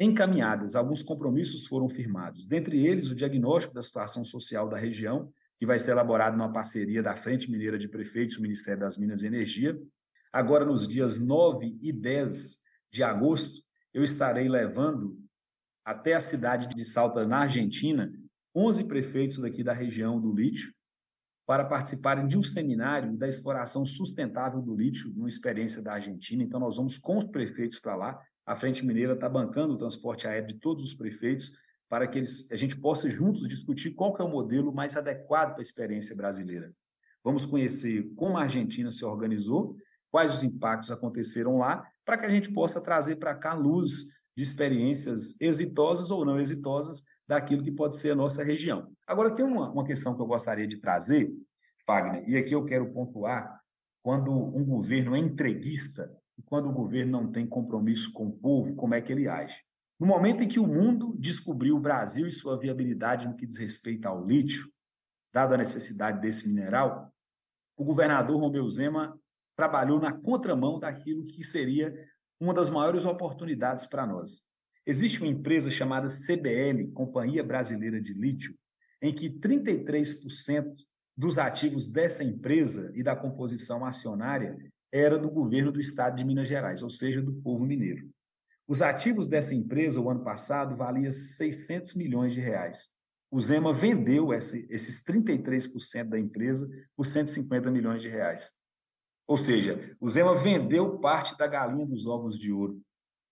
[0.00, 2.46] encaminhadas, alguns compromissos foram firmados.
[2.46, 7.02] Dentre eles, o diagnóstico da situação social da região, que vai ser elaborado numa parceria
[7.02, 9.76] da Frente Mineira de Prefeitos o Ministério das Minas e Energia.
[10.32, 12.58] Agora, nos dias 9 e 10
[12.92, 15.18] de agosto, eu estarei levando
[15.84, 18.12] até a cidade de Salta, na Argentina,
[18.54, 20.72] 11 prefeitos daqui da região do lítio,
[21.46, 26.42] para participarem de um seminário da exploração sustentável do lítio, uma experiência da Argentina.
[26.42, 28.20] Então, nós vamos com os prefeitos para lá.
[28.48, 31.52] A Frente Mineira está bancando o transporte aéreo de todos os prefeitos
[31.86, 35.58] para que eles, a gente possa juntos discutir qual é o modelo mais adequado para
[35.58, 36.72] a experiência brasileira.
[37.22, 39.76] Vamos conhecer como a Argentina se organizou,
[40.10, 44.42] quais os impactos aconteceram lá, para que a gente possa trazer para cá luz de
[44.42, 48.90] experiências exitosas ou não exitosas daquilo que pode ser a nossa região.
[49.06, 51.30] Agora, tem uma, uma questão que eu gostaria de trazer,
[51.84, 53.60] Fagner, e aqui eu quero pontuar,
[54.02, 58.74] quando um governo é entreguista e quando o governo não tem compromisso com o povo,
[58.76, 59.60] como é que ele age?
[59.98, 63.58] No momento em que o mundo descobriu o Brasil e sua viabilidade no que diz
[63.58, 64.72] respeito ao lítio,
[65.34, 67.12] dada a necessidade desse mineral,
[67.76, 69.18] o governador Romeu Zema
[69.56, 71.92] trabalhou na contramão daquilo que seria
[72.40, 74.40] uma das maiores oportunidades para nós.
[74.86, 78.54] Existe uma empresa chamada CBL, Companhia Brasileira de Lítio,
[79.02, 80.72] em que 33%
[81.16, 84.56] dos ativos dessa empresa e da composição acionária
[84.92, 88.08] era do governo do estado de Minas Gerais, ou seja, do povo mineiro.
[88.66, 92.90] Os ativos dessa empresa, o ano passado, valiam 600 milhões de reais.
[93.30, 98.52] O Zema vendeu esse, esses 33% da empresa por 150 milhões de reais.
[99.26, 102.80] Ou seja, o Zema vendeu parte da galinha dos ovos de ouro,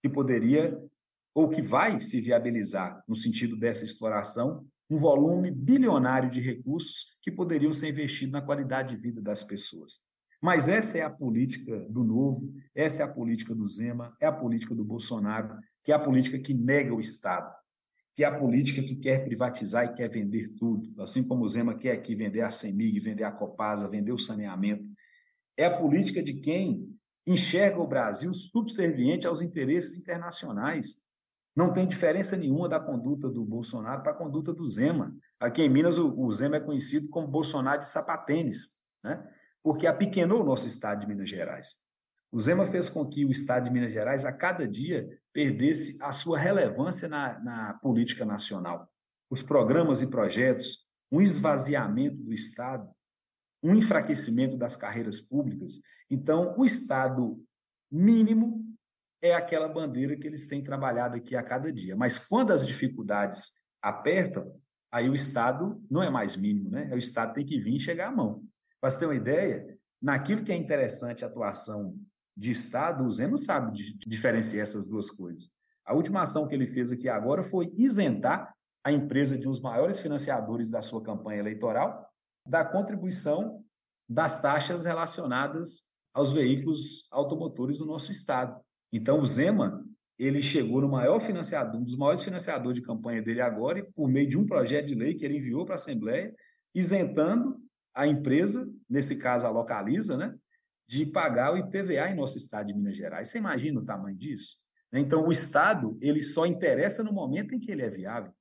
[0.02, 0.78] que poderia
[1.34, 7.30] ou que vai se viabilizar no sentido dessa exploração, um volume bilionário de recursos que
[7.30, 9.98] poderiam ser investidos na qualidade de vida das pessoas.
[10.40, 14.32] Mas essa é a política do Novo, essa é a política do Zema, é a
[14.32, 17.54] política do Bolsonaro, que é a política que nega o Estado,
[18.14, 21.74] que é a política que quer privatizar e quer vender tudo, assim como o Zema
[21.74, 24.84] quer aqui vender a CEMIG, vender a Copasa, vender o saneamento.
[25.56, 31.04] É a política de quem enxerga o Brasil subserviente aos interesses internacionais.
[31.54, 35.14] Não tem diferença nenhuma da conduta do Bolsonaro para a conduta do Zema.
[35.40, 39.26] Aqui em Minas, o, o Zema é conhecido como Bolsonaro de sapatênis, né?
[39.66, 41.78] Porque apequenou o nosso estado de Minas Gerais.
[42.30, 46.12] O Zema fez com que o estado de Minas Gerais, a cada dia, perdesse a
[46.12, 48.88] sua relevância na, na política nacional.
[49.28, 52.88] Os programas e projetos, um esvaziamento do Estado,
[53.60, 55.80] um enfraquecimento das carreiras públicas.
[56.08, 57.36] Então, o Estado
[57.90, 58.64] mínimo
[59.20, 61.96] é aquela bandeira que eles têm trabalhado aqui a cada dia.
[61.96, 64.48] Mas quando as dificuldades apertam,
[64.92, 66.88] aí o Estado não é mais mínimo, né?
[66.94, 68.44] O Estado tem que vir e chegar à mão.
[68.80, 71.94] Para você ter uma ideia, naquilo que é interessante a atuação
[72.36, 73.72] de Estado, o Zé não sabe
[74.06, 75.50] diferenciar essas duas coisas.
[75.84, 78.54] A última ação que ele fez aqui agora foi isentar
[78.84, 82.06] a empresa de um dos maiores financiadores da sua campanha eleitoral
[82.46, 83.64] da contribuição
[84.08, 85.82] das taxas relacionadas
[86.14, 88.60] aos veículos automotores do nosso Estado.
[88.92, 89.84] Então, o Zema,
[90.18, 94.08] ele chegou no maior financiador, um dos maiores financiadores de campanha dele agora, e por
[94.08, 96.32] meio de um projeto de lei que ele enviou para a Assembleia,
[96.74, 97.60] isentando
[97.96, 100.36] a empresa, nesse caso a Localiza, né,
[100.86, 103.28] de pagar o IPVA em nosso estado de Minas Gerais.
[103.28, 104.58] Você imagina o tamanho disso?
[104.92, 108.32] Então, o Estado ele só interessa no momento em que ele é viável.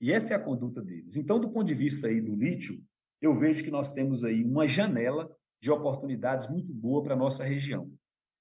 [0.00, 1.16] E essa é a conduta deles.
[1.16, 2.82] Então, do ponto de vista aí do lítio,
[3.20, 5.30] eu vejo que nós temos aí uma janela
[5.60, 7.90] de oportunidades muito boa para a nossa região.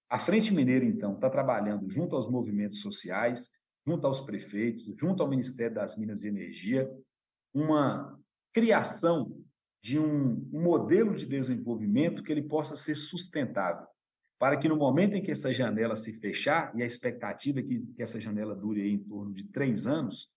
[0.09, 5.29] A Frente Mineira, então, está trabalhando junto aos movimentos sociais, junto aos prefeitos, junto ao
[5.29, 6.89] Ministério das Minas e Energia,
[7.53, 8.17] uma
[8.53, 9.43] criação
[9.81, 13.85] de um, um modelo de desenvolvimento que ele possa ser sustentável,
[14.39, 17.79] para que no momento em que essa janela se fechar, e a expectativa é que,
[17.95, 20.29] que essa janela dure em torno de três anos,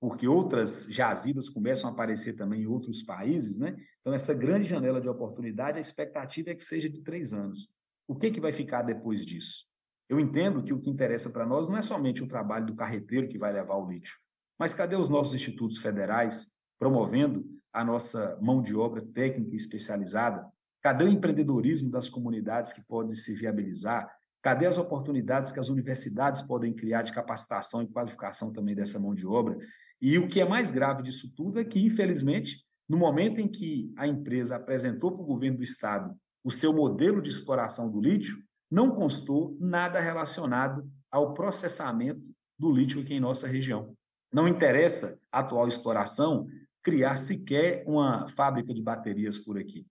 [0.00, 3.74] porque outras jazidas começam a aparecer também em outros países, né?
[4.00, 7.70] Então, essa grande janela de oportunidade, a expectativa é que seja de três anos.
[8.06, 9.64] O que, que vai ficar depois disso?
[10.08, 13.28] Eu entendo que o que interessa para nós não é somente o trabalho do carreteiro
[13.28, 14.14] que vai levar o lítio,
[14.58, 17.42] mas cadê os nossos institutos federais promovendo
[17.74, 20.46] a nossa mão de obra técnica especializada?
[20.80, 24.08] Cadê o empreendedorismo das comunidades que podem se viabilizar?
[24.40, 29.14] Cadê as oportunidades que as universidades podem criar de capacitação e qualificação também dessa mão
[29.14, 29.58] de obra?
[30.00, 33.92] E o que é mais grave disso tudo é que, infelizmente, no momento em que
[33.96, 36.14] a empresa apresentou para o governo do estado
[36.44, 38.36] o seu modelo de exploração do lítio,
[38.70, 42.22] não constou nada relacionado ao processamento
[42.58, 43.96] do lítio aqui em nossa região.
[44.30, 46.46] Não interessa a atual exploração
[46.84, 49.86] criar sequer uma fábrica de baterias por aqui.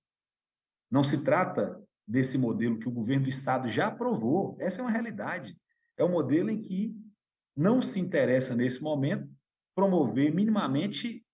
[0.89, 4.55] Não se trata desse modelo que o governo do estado já aprovou.
[4.59, 5.57] Essa é uma realidade.
[5.97, 6.95] É um modelo em que
[7.57, 9.27] não se interessa nesse momento
[9.75, 11.25] promover minimamente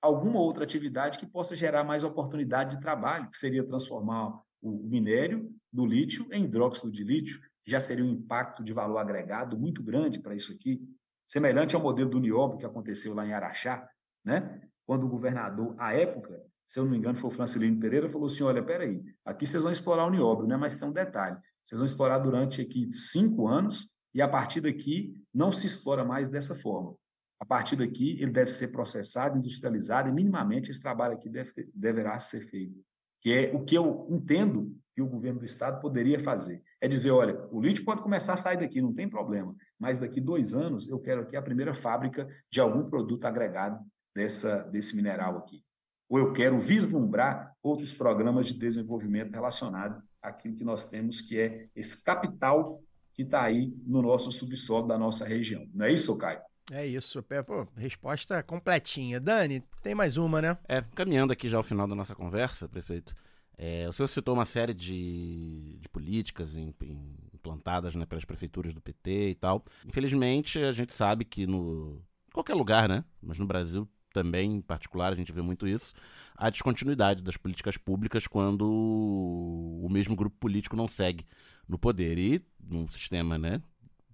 [0.00, 5.54] alguma outra atividade que possa gerar mais oportunidade de trabalho, que seria transformar o minério
[5.70, 10.18] do lítio em hidróxido de lítio, já seria um impacto de valor agregado muito grande
[10.18, 10.82] para isso aqui,
[11.26, 13.86] semelhante ao modelo do Niobro que aconteceu lá em Araxá,
[14.24, 14.62] né?
[14.86, 18.26] Quando o governador, à época, se eu não me engano, foi o Francilino Pereira, falou
[18.26, 20.56] assim: olha, peraí, aqui vocês vão explorar o Niobro, né?
[20.56, 25.14] Mas tem um detalhe: vocês vão explorar durante aqui cinco anos e a partir daqui
[25.32, 26.94] não se explora mais dessa forma.
[27.40, 32.18] A partir daqui, ele deve ser processado, industrializado e minimamente esse trabalho aqui deve, deverá
[32.18, 32.80] ser feito.
[33.20, 36.62] Que é o que eu entendo que o governo do estado poderia fazer.
[36.80, 40.20] É dizer, olha, o lítio pode começar a sair daqui, não tem problema, mas daqui
[40.20, 45.38] dois anos eu quero aqui a primeira fábrica de algum produto agregado dessa, desse mineral
[45.38, 45.62] aqui.
[46.08, 51.68] Ou eu quero vislumbrar outros programas de desenvolvimento relacionado àquilo que nós temos, que é
[51.74, 55.66] esse capital que está aí no nosso subsolo da nossa região.
[55.72, 56.40] Não é isso, Caio?
[56.72, 59.20] É isso, Pô, resposta completinha.
[59.20, 60.58] Dani, tem mais uma, né?
[60.66, 63.14] É, caminhando aqui já ao final da nossa conversa, prefeito.
[63.56, 68.72] É, o senhor citou uma série de, de políticas em, em, implantadas né, pelas prefeituras
[68.72, 69.62] do PT e tal.
[69.86, 73.04] Infelizmente, a gente sabe que no em qualquer lugar, né?
[73.22, 75.92] Mas no Brasil também, em particular, a gente vê muito isso,
[76.36, 81.26] a descontinuidade das políticas públicas quando o mesmo grupo político não segue
[81.68, 82.16] no poder.
[82.16, 83.60] E num sistema né,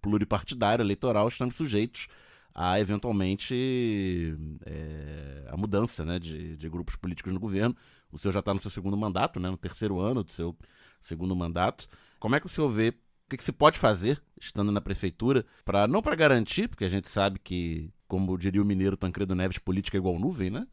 [0.00, 2.08] pluripartidário, eleitoral, estamos sujeitos
[2.52, 4.36] a eventualmente
[4.66, 7.76] é, a mudança né, de, de, grupos políticos no governo.
[8.10, 10.56] O senhor já está no seu segundo mandato, né, no terceiro ano do seu
[11.00, 11.86] segundo mandato.
[12.18, 15.44] Como é que o senhor vê o que, que se pode fazer estando na prefeitura
[15.64, 19.56] para não para garantir, porque a gente sabe que, como diria o mineiro Tancredo Neves,
[19.56, 20.66] política é igual nuvem, né?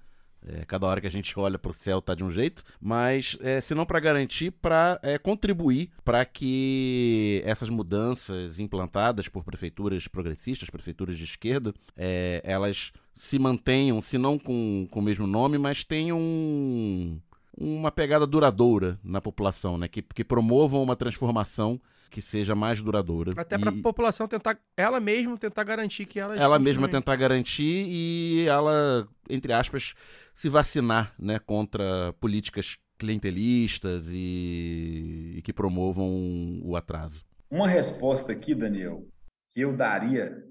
[0.44, 3.38] É, cada hora que a gente olha para o céu tá de um jeito, mas
[3.42, 10.08] é, se não para garantir, para é, contribuir para que essas mudanças implantadas por prefeituras
[10.08, 15.60] progressistas, prefeituras de esquerda, é, elas se mantenham, se não com, com o mesmo nome,
[15.60, 17.20] mas tenham um,
[17.56, 19.88] uma pegada duradoura na população, né?
[19.88, 21.80] que, que promovam uma transformação
[22.10, 23.32] que seja mais duradoura.
[23.36, 26.36] Até para a população tentar, ela mesma tentar garantir que ela.
[26.36, 29.94] Ela mesma tentar garantir e ela, entre aspas,
[30.34, 37.26] se vacinar né, contra políticas clientelistas e, e que promovam o atraso.
[37.50, 39.08] Uma resposta aqui, Daniel,
[39.52, 40.44] que eu daria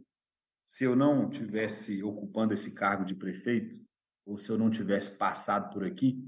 [0.67, 3.79] se eu não tivesse ocupando esse cargo de prefeito,
[4.27, 6.19] ou se eu não tivesse passado por aqui,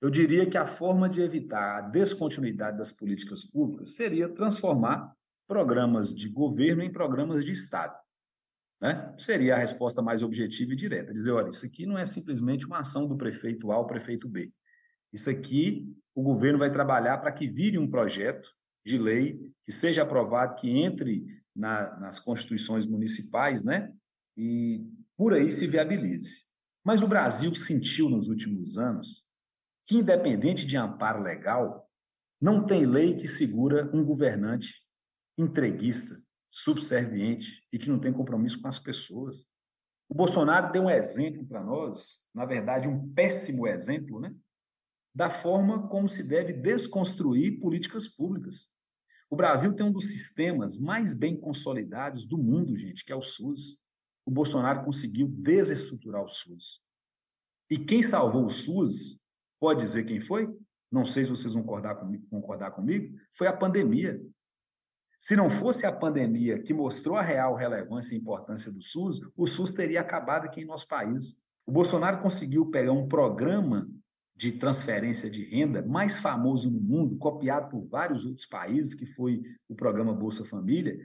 [0.00, 5.14] eu diria que a forma de evitar a descontinuidade das políticas públicas seria transformar
[5.46, 7.98] programas de governo em programas de Estado.
[8.80, 9.14] Né?
[9.18, 11.12] Seria a resposta mais objetiva e direta.
[11.12, 14.50] Dizer, olha, isso aqui não é simplesmente uma ação do prefeito A ao prefeito B.
[15.12, 18.48] Isso aqui o governo vai trabalhar para que vire um projeto
[18.84, 23.92] de lei que seja aprovado, que entre na, nas constituições municipais, né?
[24.36, 24.86] E
[25.16, 26.44] por aí se viabilize.
[26.82, 29.24] Mas o Brasil sentiu nos últimos anos
[29.90, 31.90] que, independente de amparo legal,
[32.40, 34.86] não tem lei que segura um governante
[35.36, 36.14] entreguista,
[36.48, 39.48] subserviente e que não tem compromisso com as pessoas.
[40.08, 44.32] O Bolsonaro deu um exemplo para nós, na verdade, um péssimo exemplo, né?
[45.12, 48.70] da forma como se deve desconstruir políticas públicas.
[49.28, 53.22] O Brasil tem um dos sistemas mais bem consolidados do mundo, gente, que é o
[53.22, 53.76] SUS.
[54.24, 56.80] O Bolsonaro conseguiu desestruturar o SUS.
[57.68, 59.19] E quem salvou o SUS,
[59.60, 60.48] pode dizer quem foi?
[60.90, 64.20] Não sei se vocês vão concordar comigo, concordar comigo, foi a pandemia.
[65.18, 69.46] Se não fosse a pandemia que mostrou a real relevância e importância do SUS, o
[69.46, 71.42] SUS teria acabado aqui em nosso país.
[71.66, 73.86] O Bolsonaro conseguiu pegar um programa
[74.34, 79.42] de transferência de renda mais famoso no mundo, copiado por vários outros países, que foi
[79.68, 80.98] o programa Bolsa Família,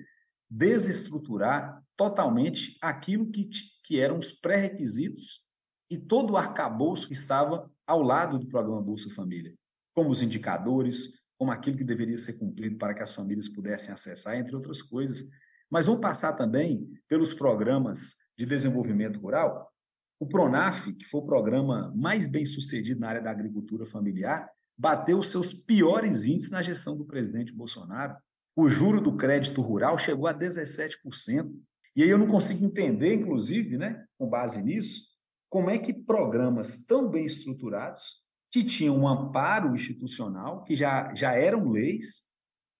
[0.50, 3.50] desestruturar totalmente aquilo que,
[3.84, 5.44] que eram os pré-requisitos
[5.90, 9.54] e todo o arcabouço que estava ao lado do programa Bolsa Família,
[9.94, 14.38] como os indicadores, como aquilo que deveria ser cumprido para que as famílias pudessem acessar,
[14.38, 15.28] entre outras coisas.
[15.70, 19.72] Mas vamos passar também pelos programas de desenvolvimento rural,
[20.20, 25.20] o PRONAF, que foi o programa mais bem sucedido na área da agricultura familiar, bateu
[25.20, 28.16] os seus piores índices na gestão do presidente Bolsonaro.
[28.56, 31.52] O juro do crédito rural chegou a 17%.
[31.96, 35.15] E aí eu não consigo entender, inclusive, né, com base nisso,
[35.56, 41.34] como é que programas tão bem estruturados, que tinham um amparo institucional, que já, já
[41.34, 42.24] eram leis,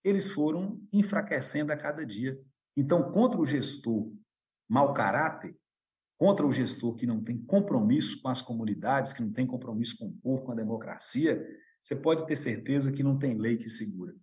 [0.04, 2.38] eles foram enfraquecendo a cada dia.
[2.76, 4.12] Então, contra o gestor
[4.68, 5.56] mau caráter,
[6.18, 10.08] contra o gestor que não tem compromisso com as comunidades, que não tem compromisso com
[10.08, 11.42] o povo, com a democracia,
[11.82, 14.14] você pode ter certeza que não tem lei que segura.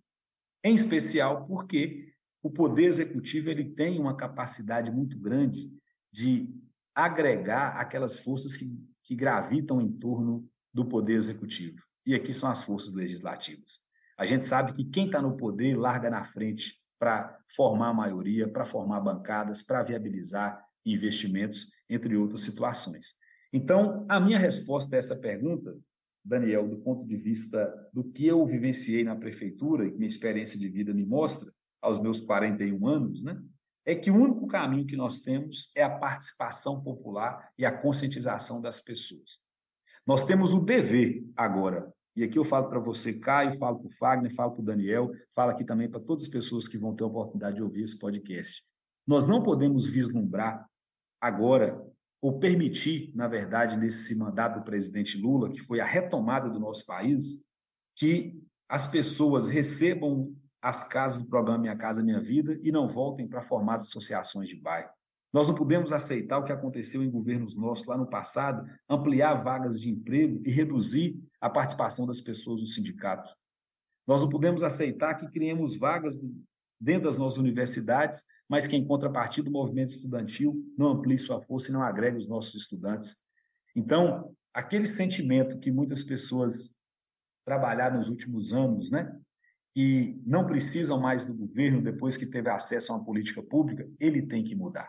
[0.62, 5.72] Em especial porque o poder executivo ele tem uma capacidade muito grande
[6.12, 6.54] de
[6.94, 8.64] agregar aquelas forças que,
[9.02, 11.82] que gravitam em torno do poder executivo.
[12.06, 13.80] E aqui são as forças legislativas.
[14.16, 18.48] A gente sabe que quem está no poder larga na frente para formar a maioria,
[18.48, 23.14] para formar bancadas, para viabilizar investimentos, entre outras situações.
[23.52, 25.76] Então, a minha resposta a essa pergunta,
[26.24, 30.68] Daniel, do ponto de vista do que eu vivenciei na prefeitura, e minha experiência de
[30.68, 33.38] vida me mostra, aos meus 41 anos, né,
[33.84, 38.60] é que o único caminho que nós temos é a participação popular e a conscientização
[38.60, 39.38] das pessoas.
[40.06, 43.90] Nós temos o dever agora, e aqui eu falo para você, Caio, falo para o
[43.90, 47.02] Fagner, falo para o Daniel, falo aqui também para todas as pessoas que vão ter
[47.02, 48.62] a oportunidade de ouvir esse podcast.
[49.06, 50.68] Nós não podemos vislumbrar
[51.20, 51.82] agora,
[52.22, 56.86] ou permitir, na verdade, nesse mandato do presidente Lula, que foi a retomada do nosso
[56.86, 57.44] país,
[57.96, 60.34] que as pessoas recebam
[60.64, 64.48] as casas do programa Minha Casa Minha Vida e não voltem para formar as associações
[64.48, 64.88] de bairro.
[65.30, 69.78] Nós não podemos aceitar o que aconteceu em governos nossos lá no passado, ampliar vagas
[69.78, 73.30] de emprego e reduzir a participação das pessoas no sindicato.
[74.06, 76.18] Nós não podemos aceitar que criemos vagas
[76.80, 81.70] dentro das nossas universidades, mas que, em contrapartida, o movimento estudantil não amplie sua força
[81.70, 83.16] e não agregue os nossos estudantes.
[83.76, 86.78] Então, aquele sentimento que muitas pessoas
[87.44, 89.14] trabalharam nos últimos anos, né,
[89.74, 94.22] que não precisam mais do governo depois que teve acesso a uma política pública, ele
[94.22, 94.88] tem que mudar.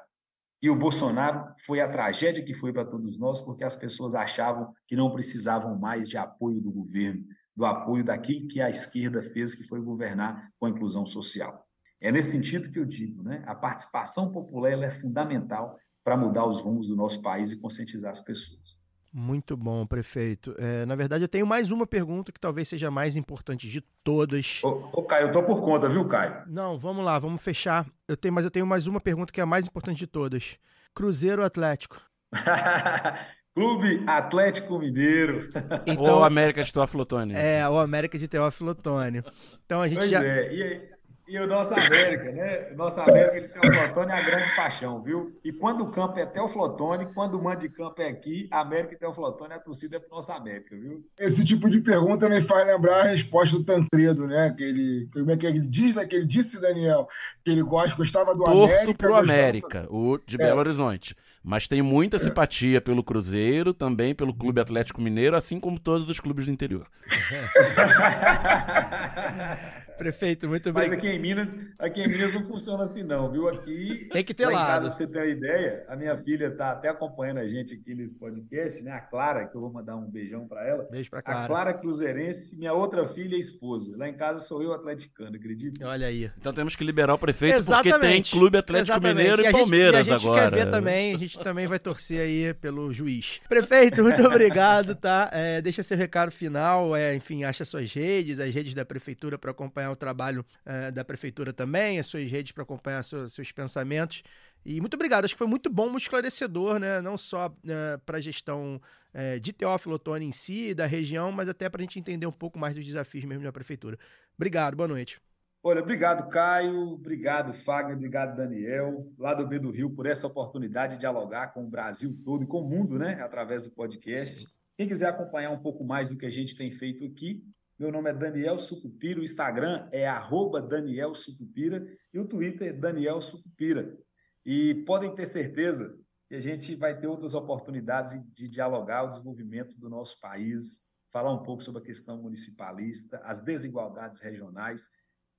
[0.62, 4.74] E o Bolsonaro foi a tragédia que foi para todos nós, porque as pessoas achavam
[4.88, 7.26] que não precisavam mais de apoio do governo,
[7.56, 11.66] do apoio daquilo que a esquerda fez, que foi governar com a inclusão social.
[12.00, 13.44] É nesse sentido que eu digo, né?
[13.48, 18.22] A participação popular é fundamental para mudar os rumos do nosso país e conscientizar as
[18.22, 18.80] pessoas.
[19.18, 20.54] Muito bom, prefeito.
[20.58, 23.80] É, na verdade, eu tenho mais uma pergunta que talvez seja a mais importante de
[24.04, 24.60] todas.
[24.62, 26.44] Ô, ô Caio, eu tô por conta, viu, Caio?
[26.48, 27.88] Não, vamos lá, vamos fechar.
[28.10, 30.58] Eu tenho, mas eu tenho mais uma pergunta que é a mais importante de todas.
[30.94, 32.02] Cruzeiro Atlético.
[33.56, 35.50] Clube Atlético Mineiro.
[35.88, 37.34] Então, ou América de Teófilo Otoni.
[37.36, 39.24] É, o América de Teófilo Otoni.
[39.66, 40.22] Então a gente pois já...
[40.22, 40.95] é, e aí?
[41.28, 42.72] E o nosso América, né?
[42.72, 45.36] O nosso América de Teoflotone é a grande paixão, viu?
[45.44, 48.98] E quando o campo é Teoflotone, quando o mando de campo é aqui, América e
[48.98, 51.04] Teoflotone, a torcida é pro nosso América, viu?
[51.20, 54.54] Esse tipo de pergunta me faz lembrar a resposta do Tancredo, né?
[54.56, 56.06] Que ele, como é que ele diz, né?
[56.06, 57.08] Que ele disse, Daniel,
[57.44, 58.94] que ele gosta, gostava do Torço América.
[58.94, 59.32] pro gostava...
[59.32, 60.60] América, o de Belo é.
[60.60, 61.16] Horizonte.
[61.44, 66.20] Mas tem muita simpatia pelo Cruzeiro, também pelo Clube Atlético Mineiro, assim como todos os
[66.20, 66.88] clubes do interior.
[69.98, 70.84] Prefeito, muito bem.
[70.84, 73.48] Mas aqui em Minas, aqui em Minas não funciona assim não, viu?
[73.48, 74.64] Aqui tem que ter lá lado.
[74.64, 77.74] Em casa, pra você ter uma ideia, a minha filha está até acompanhando a gente
[77.74, 78.92] aqui nesse podcast, né?
[78.92, 80.88] A Clara, que eu vou mandar um beijão para ela.
[80.90, 81.44] Beijo para Clara.
[81.44, 83.96] A Clara Cruzeirense, minha outra filha e esposa.
[83.98, 85.86] Lá em casa sou eu atleticano, acredita?
[85.88, 86.32] Olha aí.
[86.38, 87.92] Então temos que liberar o prefeito Exatamente.
[87.92, 89.18] porque tem Clube Atlético Exatamente.
[89.18, 90.52] Mineiro e, e Palmeiras gente, e a gente agora.
[90.52, 93.42] quer ver também, a gente também vai torcer aí pelo juiz.
[93.48, 95.30] Prefeito, muito obrigado, tá?
[95.32, 99.52] É, deixa seu recado final, é, enfim, acha suas redes, as redes da prefeitura para
[99.52, 104.24] acompanhar o trabalho é, da prefeitura também, as suas redes para acompanhar seus, seus pensamentos.
[104.66, 107.00] E muito obrigado, acho que foi muito bom, muito esclarecedor, né?
[107.00, 108.82] Não só uh, para a gestão
[109.14, 112.32] uh, de Teófilo Otoni em si, da região, mas até para a gente entender um
[112.32, 113.96] pouco mais dos desafios mesmo da prefeitura.
[114.36, 115.22] Obrigado, boa noite.
[115.62, 120.94] Olha, obrigado, Caio, obrigado, Fagner, obrigado, Daniel, lá do B do Rio, por essa oportunidade
[120.94, 124.42] de dialogar com o Brasil todo e com o mundo, né, através do podcast.
[124.42, 124.48] Sim.
[124.78, 127.44] Quem quiser acompanhar um pouco mais do que a gente tem feito aqui,
[127.78, 132.74] meu nome é Daniel Sucupira, o Instagram é arroba Daniel Sucupira e o Twitter é
[132.74, 133.98] Daniel Sucupira.
[134.46, 135.98] E podem ter certeza
[136.28, 141.34] que a gente vai ter outras oportunidades de dialogar o desenvolvimento do nosso país, falar
[141.34, 144.90] um pouco sobre a questão municipalista, as desigualdades regionais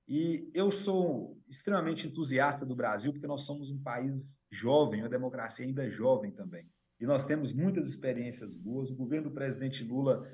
[0.07, 5.65] e eu sou extremamente entusiasta do Brasil, porque nós somos um país jovem, uma democracia
[5.65, 6.65] ainda jovem também.
[6.97, 8.89] E nós temos muitas experiências boas.
[8.89, 10.25] O governo do presidente Lula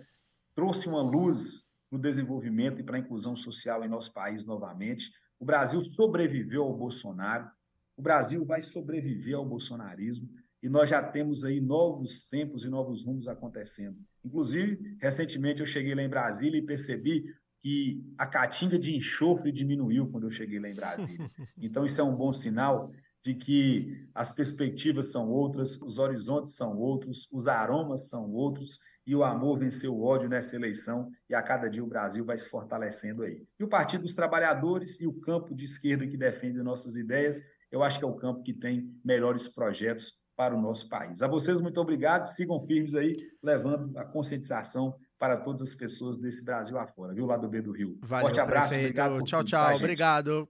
[0.53, 5.11] trouxe uma luz para o desenvolvimento e para a inclusão social em nosso país novamente.
[5.39, 7.47] O Brasil sobreviveu ao Bolsonaro,
[7.95, 10.27] o Brasil vai sobreviver ao bolsonarismo
[10.63, 13.97] e nós já temos aí novos tempos e novos rumos acontecendo.
[14.25, 17.25] Inclusive, recentemente eu cheguei lá em Brasília e percebi
[17.59, 21.29] que a caatinga de enxofre diminuiu quando eu cheguei lá em Brasília.
[21.61, 22.91] Então, isso é um bom sinal
[23.23, 29.15] de que as perspectivas são outras, os horizontes são outros, os aromas são outros, e
[29.15, 32.49] o amor venceu o ódio nessa eleição, e a cada dia o Brasil vai se
[32.49, 33.41] fortalecendo aí.
[33.59, 37.81] E o Partido dos Trabalhadores e o campo de esquerda que defende nossas ideias, eu
[37.81, 41.21] acho que é o campo que tem melhores projetos para o nosso país.
[41.21, 46.43] A vocês, muito obrigado, sigam firmes aí, levando a conscientização para todas as pessoas desse
[46.43, 47.25] Brasil afora, viu?
[47.25, 47.97] Lá do B do Rio.
[48.01, 48.99] Valeu, Forte abraço, prefeito.
[48.99, 49.23] obrigado.
[49.23, 50.49] Tchau, tchau, obrigado.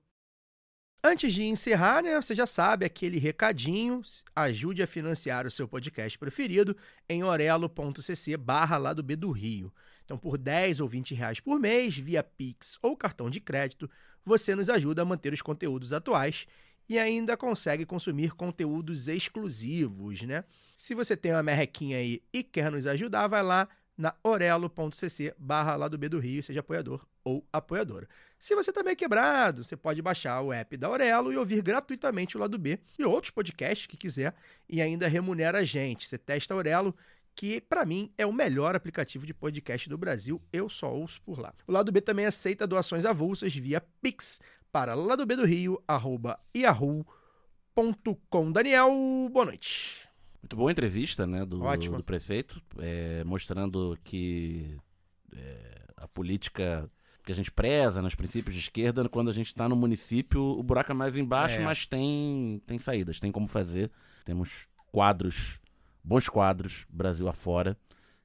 [1.05, 4.01] Antes de encerrar, né, você já sabe aquele recadinho,
[4.33, 6.77] ajude a financiar o seu podcast preferido
[7.09, 9.73] em orelo.cc barra lá do B do Rio.
[10.05, 13.89] Então, por 10 ou 20 reais por mês, via Pix ou cartão de crédito,
[14.23, 16.47] você nos ajuda a manter os conteúdos atuais
[16.87, 20.45] e ainda consegue consumir conteúdos exclusivos, né?
[20.77, 25.75] Se você tem uma merrequinha aí e quer nos ajudar, vai lá na orelo.cc barra
[25.75, 28.07] lá do B do Rio, seja apoiador ou apoiadora.
[28.37, 32.35] Se você também é quebrado, você pode baixar o app da Orelo e ouvir gratuitamente
[32.35, 34.35] o lado B e outros podcasts que quiser
[34.67, 36.07] e ainda remunera a gente.
[36.07, 36.93] Você testa a Orelo,
[37.35, 41.39] que para mim é o melhor aplicativo de podcast do Brasil, eu só ouço por
[41.39, 41.53] lá.
[41.65, 46.39] O lado B também aceita doações avulsas via Pix para lado B do Rio, arroba
[46.55, 48.51] yahoo.com.
[48.51, 48.91] Daniel,
[49.31, 50.09] boa noite.
[50.41, 54.77] Muito boa entrevista, né, do, do prefeito, é, mostrando que
[55.33, 56.91] é, a política
[57.23, 60.61] que a gente preza nos princípios de esquerda, quando a gente está no município, o
[60.61, 61.63] buraco é mais embaixo, é.
[61.63, 63.89] mas tem, tem saídas, tem como fazer.
[64.25, 65.59] Temos quadros,
[66.03, 67.77] bons quadros, Brasil afora.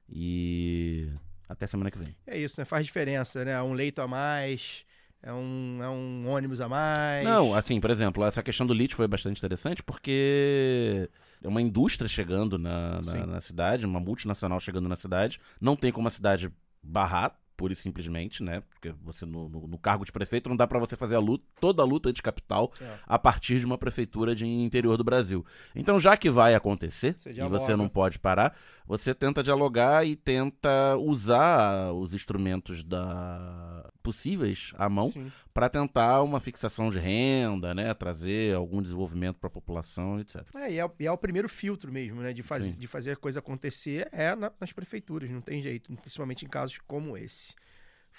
[0.07, 1.09] E
[1.47, 2.15] até semana que vem.
[2.27, 2.65] É isso, né?
[2.65, 3.61] Faz diferença, né?
[3.61, 4.85] Um leito a mais,
[5.21, 7.25] é um, é um ônibus a mais.
[7.25, 11.09] Não, assim, por exemplo, essa questão do lítio foi bastante interessante porque
[11.43, 15.39] é uma indústria chegando na, na, na, cidade, uma multinacional chegando na cidade.
[15.59, 18.63] Não tem como a cidade barrar, pura e simplesmente, né?
[18.69, 21.43] Porque você no, no, no cargo de prefeito não dá para você fazer a luta,
[21.59, 22.95] toda a luta de capital é.
[23.05, 25.45] a partir de uma prefeitura de interior do Brasil.
[25.75, 28.55] Então, já que vai acontecer você e você não pode parar,
[28.87, 35.13] você tenta dialogar e tenta usar os instrumentos da possíveis à mão
[35.53, 37.93] para tentar uma fixação de renda, né?
[37.93, 40.43] Trazer algum desenvolvimento para a população, etc.
[40.55, 42.33] É, e é, e é, o primeiro filtro mesmo, né?
[42.33, 46.45] De, faz, de fazer a coisa acontecer é na, nas prefeituras, não tem jeito, principalmente
[46.45, 47.48] em casos como esse.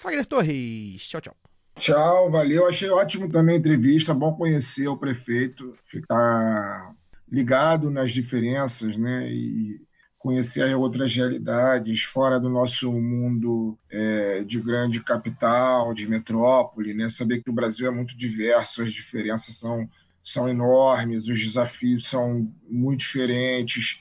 [0.01, 1.35] Fagner Torres, tchau, tchau.
[1.75, 2.67] Tchau, valeu.
[2.67, 6.95] Achei ótimo também a entrevista, bom conhecer o prefeito, ficar
[7.31, 9.31] ligado nas diferenças, né?
[9.31, 9.79] E
[10.17, 17.07] conhecer outras realidades fora do nosso mundo é, de grande capital, de metrópole, né?
[17.07, 19.87] Saber que o Brasil é muito diverso, as diferenças são,
[20.23, 23.99] são enormes, os desafios são muito diferentes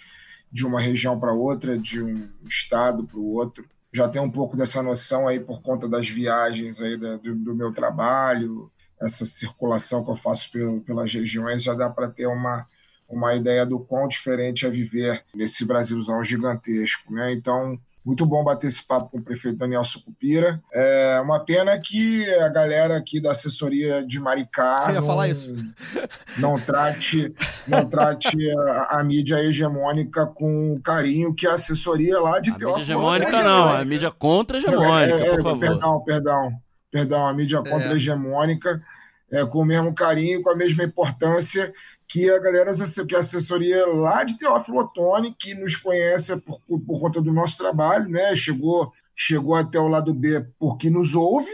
[0.51, 4.57] de uma região para outra, de um estado para o outro já tenho um pouco
[4.57, 8.70] dessa noção aí por conta das viagens aí da, do, do, meu trabalho,
[9.01, 12.66] essa circulação que eu faço pelo, pelas regiões, já dá para ter uma,
[13.09, 17.12] uma ideia do quão diferente é viver nesse Brasilzão gigantesco.
[17.12, 17.32] Né?
[17.32, 20.61] Então, muito bom bater esse papo com o prefeito Daniel Sucupira.
[20.73, 25.29] É uma pena que a galera aqui da assessoria de Maricá Eu ia não, falar
[25.29, 25.55] isso.
[26.39, 27.35] não trate,
[27.69, 32.55] não trate a, a, mídia hegemônica com o carinho que a assessoria lá de a
[32.55, 35.61] Mídia hegemônica não, a mídia contra-hegemônica, é, é, por favor.
[35.61, 36.53] Perdão, perdão,
[36.91, 37.69] perdão, a mídia é.
[37.69, 38.83] contra-hegemônica
[39.31, 41.73] é, com o mesmo carinho, com a mesma importância
[42.11, 42.73] que a galera,
[43.07, 47.57] que a assessoria lá de Teófilo Otoni, que nos conhece por, por, conta do nosso
[47.57, 48.35] trabalho, né?
[48.35, 51.51] Chegou, chegou até o lado B porque nos ouve,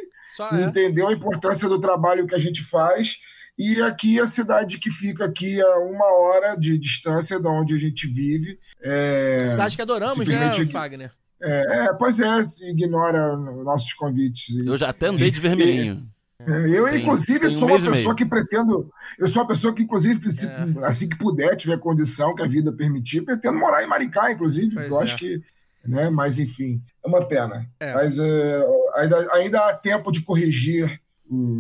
[0.53, 0.63] é.
[0.63, 3.19] entendeu a importância do trabalho que a gente faz
[3.59, 7.79] E aqui a cidade que fica aqui a uma hora de distância da onde a
[7.79, 8.59] gente vive.
[8.83, 11.13] É, Cidade que adoramos, né, simplesmente- Fagner?
[11.43, 14.57] é, é, pois é, se ignora nossos convites.
[14.57, 16.09] Eu já até andei de vermelhinho.
[16.47, 18.15] Eu, Tem- inclusive, tem um sou uma pessoa meio.
[18.15, 18.91] que pretendo.
[19.19, 20.87] Eu sou uma pessoa que, inclusive, se- É.
[20.87, 24.75] assim que puder, tiver condição, que a vida permitir, pretendo morar em Maricá, inclusive.
[24.75, 25.05] Pois eu é.
[25.05, 25.41] acho que.
[25.85, 27.65] Né, mas, enfim, é uma pena.
[27.79, 27.95] É.
[27.95, 28.65] Mas é,
[28.97, 31.01] ainda, ainda há tempo de corrigir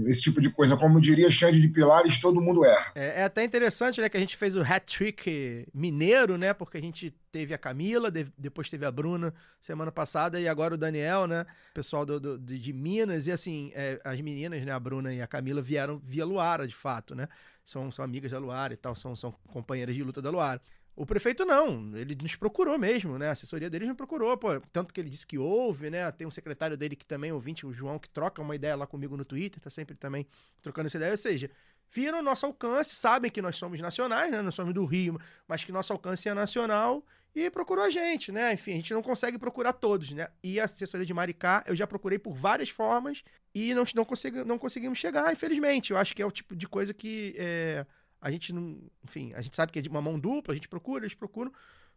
[0.06, 0.76] esse tipo de coisa.
[0.76, 2.92] Como diria Xande de Pilares, todo mundo erra.
[2.94, 6.80] É, é até interessante, né, que a gente fez o hat-trick mineiro, né, porque a
[6.80, 11.26] gente teve a Camila, de- depois teve a Bruna semana passada e agora o Daniel,
[11.26, 11.44] né,
[11.74, 15.20] pessoal do, do- de, de Minas, e assim, é, as meninas, né, a Bruna e
[15.20, 17.28] a Camila vieram via Luara, de fato, né,
[17.64, 20.60] são, são amigas da Luara e tal, são, são companheiras de luta da Luara.
[20.96, 23.28] O prefeito não, ele nos procurou mesmo, né?
[23.28, 24.58] A assessoria deles nos procurou, pô.
[24.72, 26.10] Tanto que ele disse que ouve, né?
[26.10, 29.14] Tem um secretário dele que também, ouvinte, o João, que troca uma ideia lá comigo
[29.14, 30.26] no Twitter, tá sempre também
[30.62, 31.10] trocando essa ideia.
[31.10, 31.50] Ou seja,
[31.90, 34.40] viram o nosso alcance, sabem que nós somos nacionais, né?
[34.40, 38.54] Nós somos do Rio, mas que nosso alcance é nacional e procurou a gente, né?
[38.54, 40.28] Enfim, a gente não consegue procurar todos, né?
[40.42, 43.22] E a assessoria de Maricá, eu já procurei por várias formas
[43.54, 45.90] e não, não, consegui, não conseguimos chegar, infelizmente.
[45.90, 47.84] Eu acho que é o tipo de coisa que é,
[48.26, 48.76] a gente não.
[49.04, 51.52] Enfim, a gente sabe que é de uma mão dupla, a gente procura, eles procuram.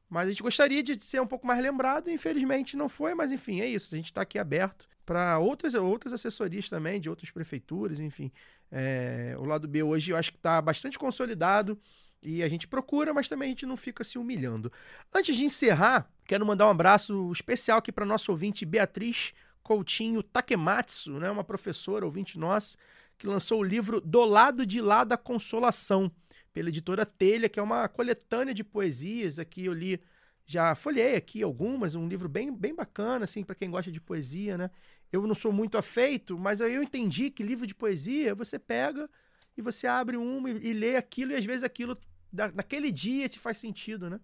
[0.08, 3.62] Mas a gente gostaria de ser um pouco mais lembrado, infelizmente não foi, mas enfim,
[3.62, 3.94] é isso.
[3.94, 8.32] A gente está aqui aberto para outras, outras assessorias também, de outras prefeituras, enfim.
[8.72, 11.80] É, o lado B hoje eu acho que está bastante consolidado
[12.22, 14.72] e a gente procura, mas também a gente não fica se humilhando.
[15.14, 21.20] Antes de encerrar, quero mandar um abraço especial aqui para nosso ouvinte Beatriz Coutinho Takematsu,
[21.20, 22.78] né, uma professora, ouvinte nossa,
[23.20, 26.10] que lançou o livro Do Lado de Lá da Consolação,
[26.54, 29.38] pela editora Telha, que é uma coletânea de poesias.
[29.38, 30.02] Aqui eu li,
[30.46, 34.58] já folhei aqui algumas, um livro bem, bem bacana, assim, para quem gosta de poesia,
[34.58, 34.72] né?
[35.12, 39.10] Eu não sou muito afeito, mas aí eu entendi que livro de poesia você pega
[39.58, 41.98] e você abre um e, e lê aquilo, e às vezes aquilo
[42.32, 44.20] da, naquele dia te faz sentido, né?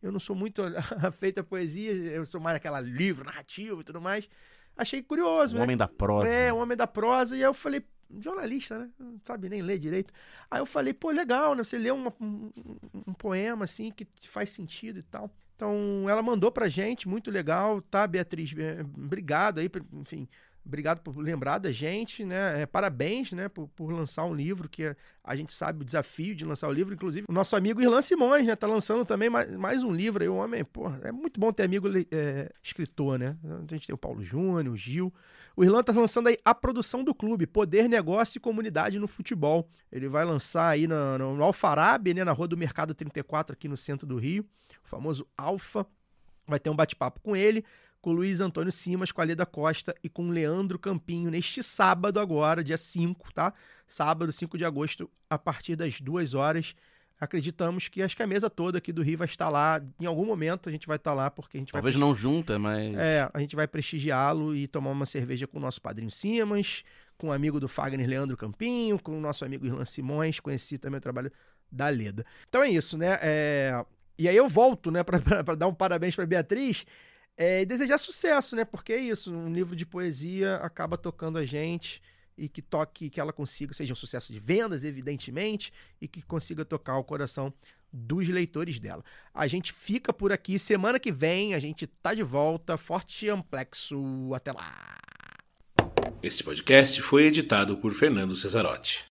[0.00, 0.62] Eu não sou muito
[1.04, 4.26] afeito à poesia, eu sou mais aquela livro narrativo e tudo mais.
[4.74, 5.64] Achei curioso, O né?
[5.64, 6.28] homem da prosa.
[6.28, 7.36] É, o homem da prosa.
[7.36, 7.84] E aí eu falei,
[8.20, 8.90] jornalista, né?
[8.98, 10.12] Não sabe nem ler direito.
[10.50, 11.62] Aí eu falei, pô, legal, né?
[11.64, 12.50] Você lê uma- um,
[13.06, 15.30] um poema, assim, que faz sentido e tal.
[15.56, 18.52] Então, ela mandou pra gente, muito legal, tá, Beatriz?
[18.96, 20.28] Obrigado aí, enfim,
[20.68, 22.62] obrigado por lembrar da gente, né?
[22.62, 24.94] É, parabéns, né, por, por lançar um livro, que
[25.24, 26.94] a gente sabe o desafio de lançar o livro.
[26.94, 30.28] Inclusive, o nosso amigo Irlan Simões, né, tá lançando também mais, mais um livro aí.
[30.28, 33.36] O homem, pô, é muito bom ter amigo é, escritor, né?
[33.44, 35.12] A gente tem o Paulo Júnior, o Gil.
[35.56, 39.68] O Irlan tá lançando aí a produção do clube, Poder, Negócio e Comunidade no Futebol.
[39.90, 43.66] Ele vai lançar aí no, no, no Alfarabe, né, na Rua do Mercado 34, aqui
[43.66, 44.44] no centro do Rio,
[44.84, 45.86] o famoso Alfa.
[46.46, 47.62] Vai ter um bate-papo com ele,
[48.00, 51.62] com o Luiz Antônio Simas, com a Leda Costa e com o Leandro Campinho, neste
[51.62, 53.52] sábado agora, dia 5, tá?
[53.86, 56.74] Sábado, 5 de agosto, a partir das 2 horas.
[57.20, 59.82] Acreditamos que acho que a mesa toda aqui do Rio vai estar lá.
[60.00, 62.58] Em algum momento a gente vai estar lá, porque a gente vai Talvez não junta,
[62.60, 62.94] mas.
[62.96, 66.84] é, a gente vai prestigiá-lo e tomar uma cerveja com o nosso padrinho Simas,
[67.16, 70.98] com o amigo do Fagner Leandro Campinho, com o nosso amigo Irlan Simões, conheci também
[70.98, 71.32] o trabalho
[71.72, 72.24] da Leda.
[72.48, 73.18] Então é isso, né?
[73.20, 73.84] É,
[74.16, 76.86] E aí eu volto, né, para dar um parabéns para Beatriz
[77.38, 78.64] é, e desejar sucesso, né?
[78.64, 82.02] Porque é isso, um livro de poesia acaba tocando a gente
[82.36, 86.64] e que toque, que ela consiga, seja um sucesso de vendas, evidentemente, e que consiga
[86.64, 87.54] tocar o coração
[87.92, 89.04] dos leitores dela.
[89.32, 90.58] A gente fica por aqui.
[90.58, 92.76] Semana que vem a gente tá de volta.
[92.76, 94.32] Forte amplexo.
[94.34, 94.98] Até lá.
[96.22, 99.07] Este podcast foi editado por Fernando Cesarotti.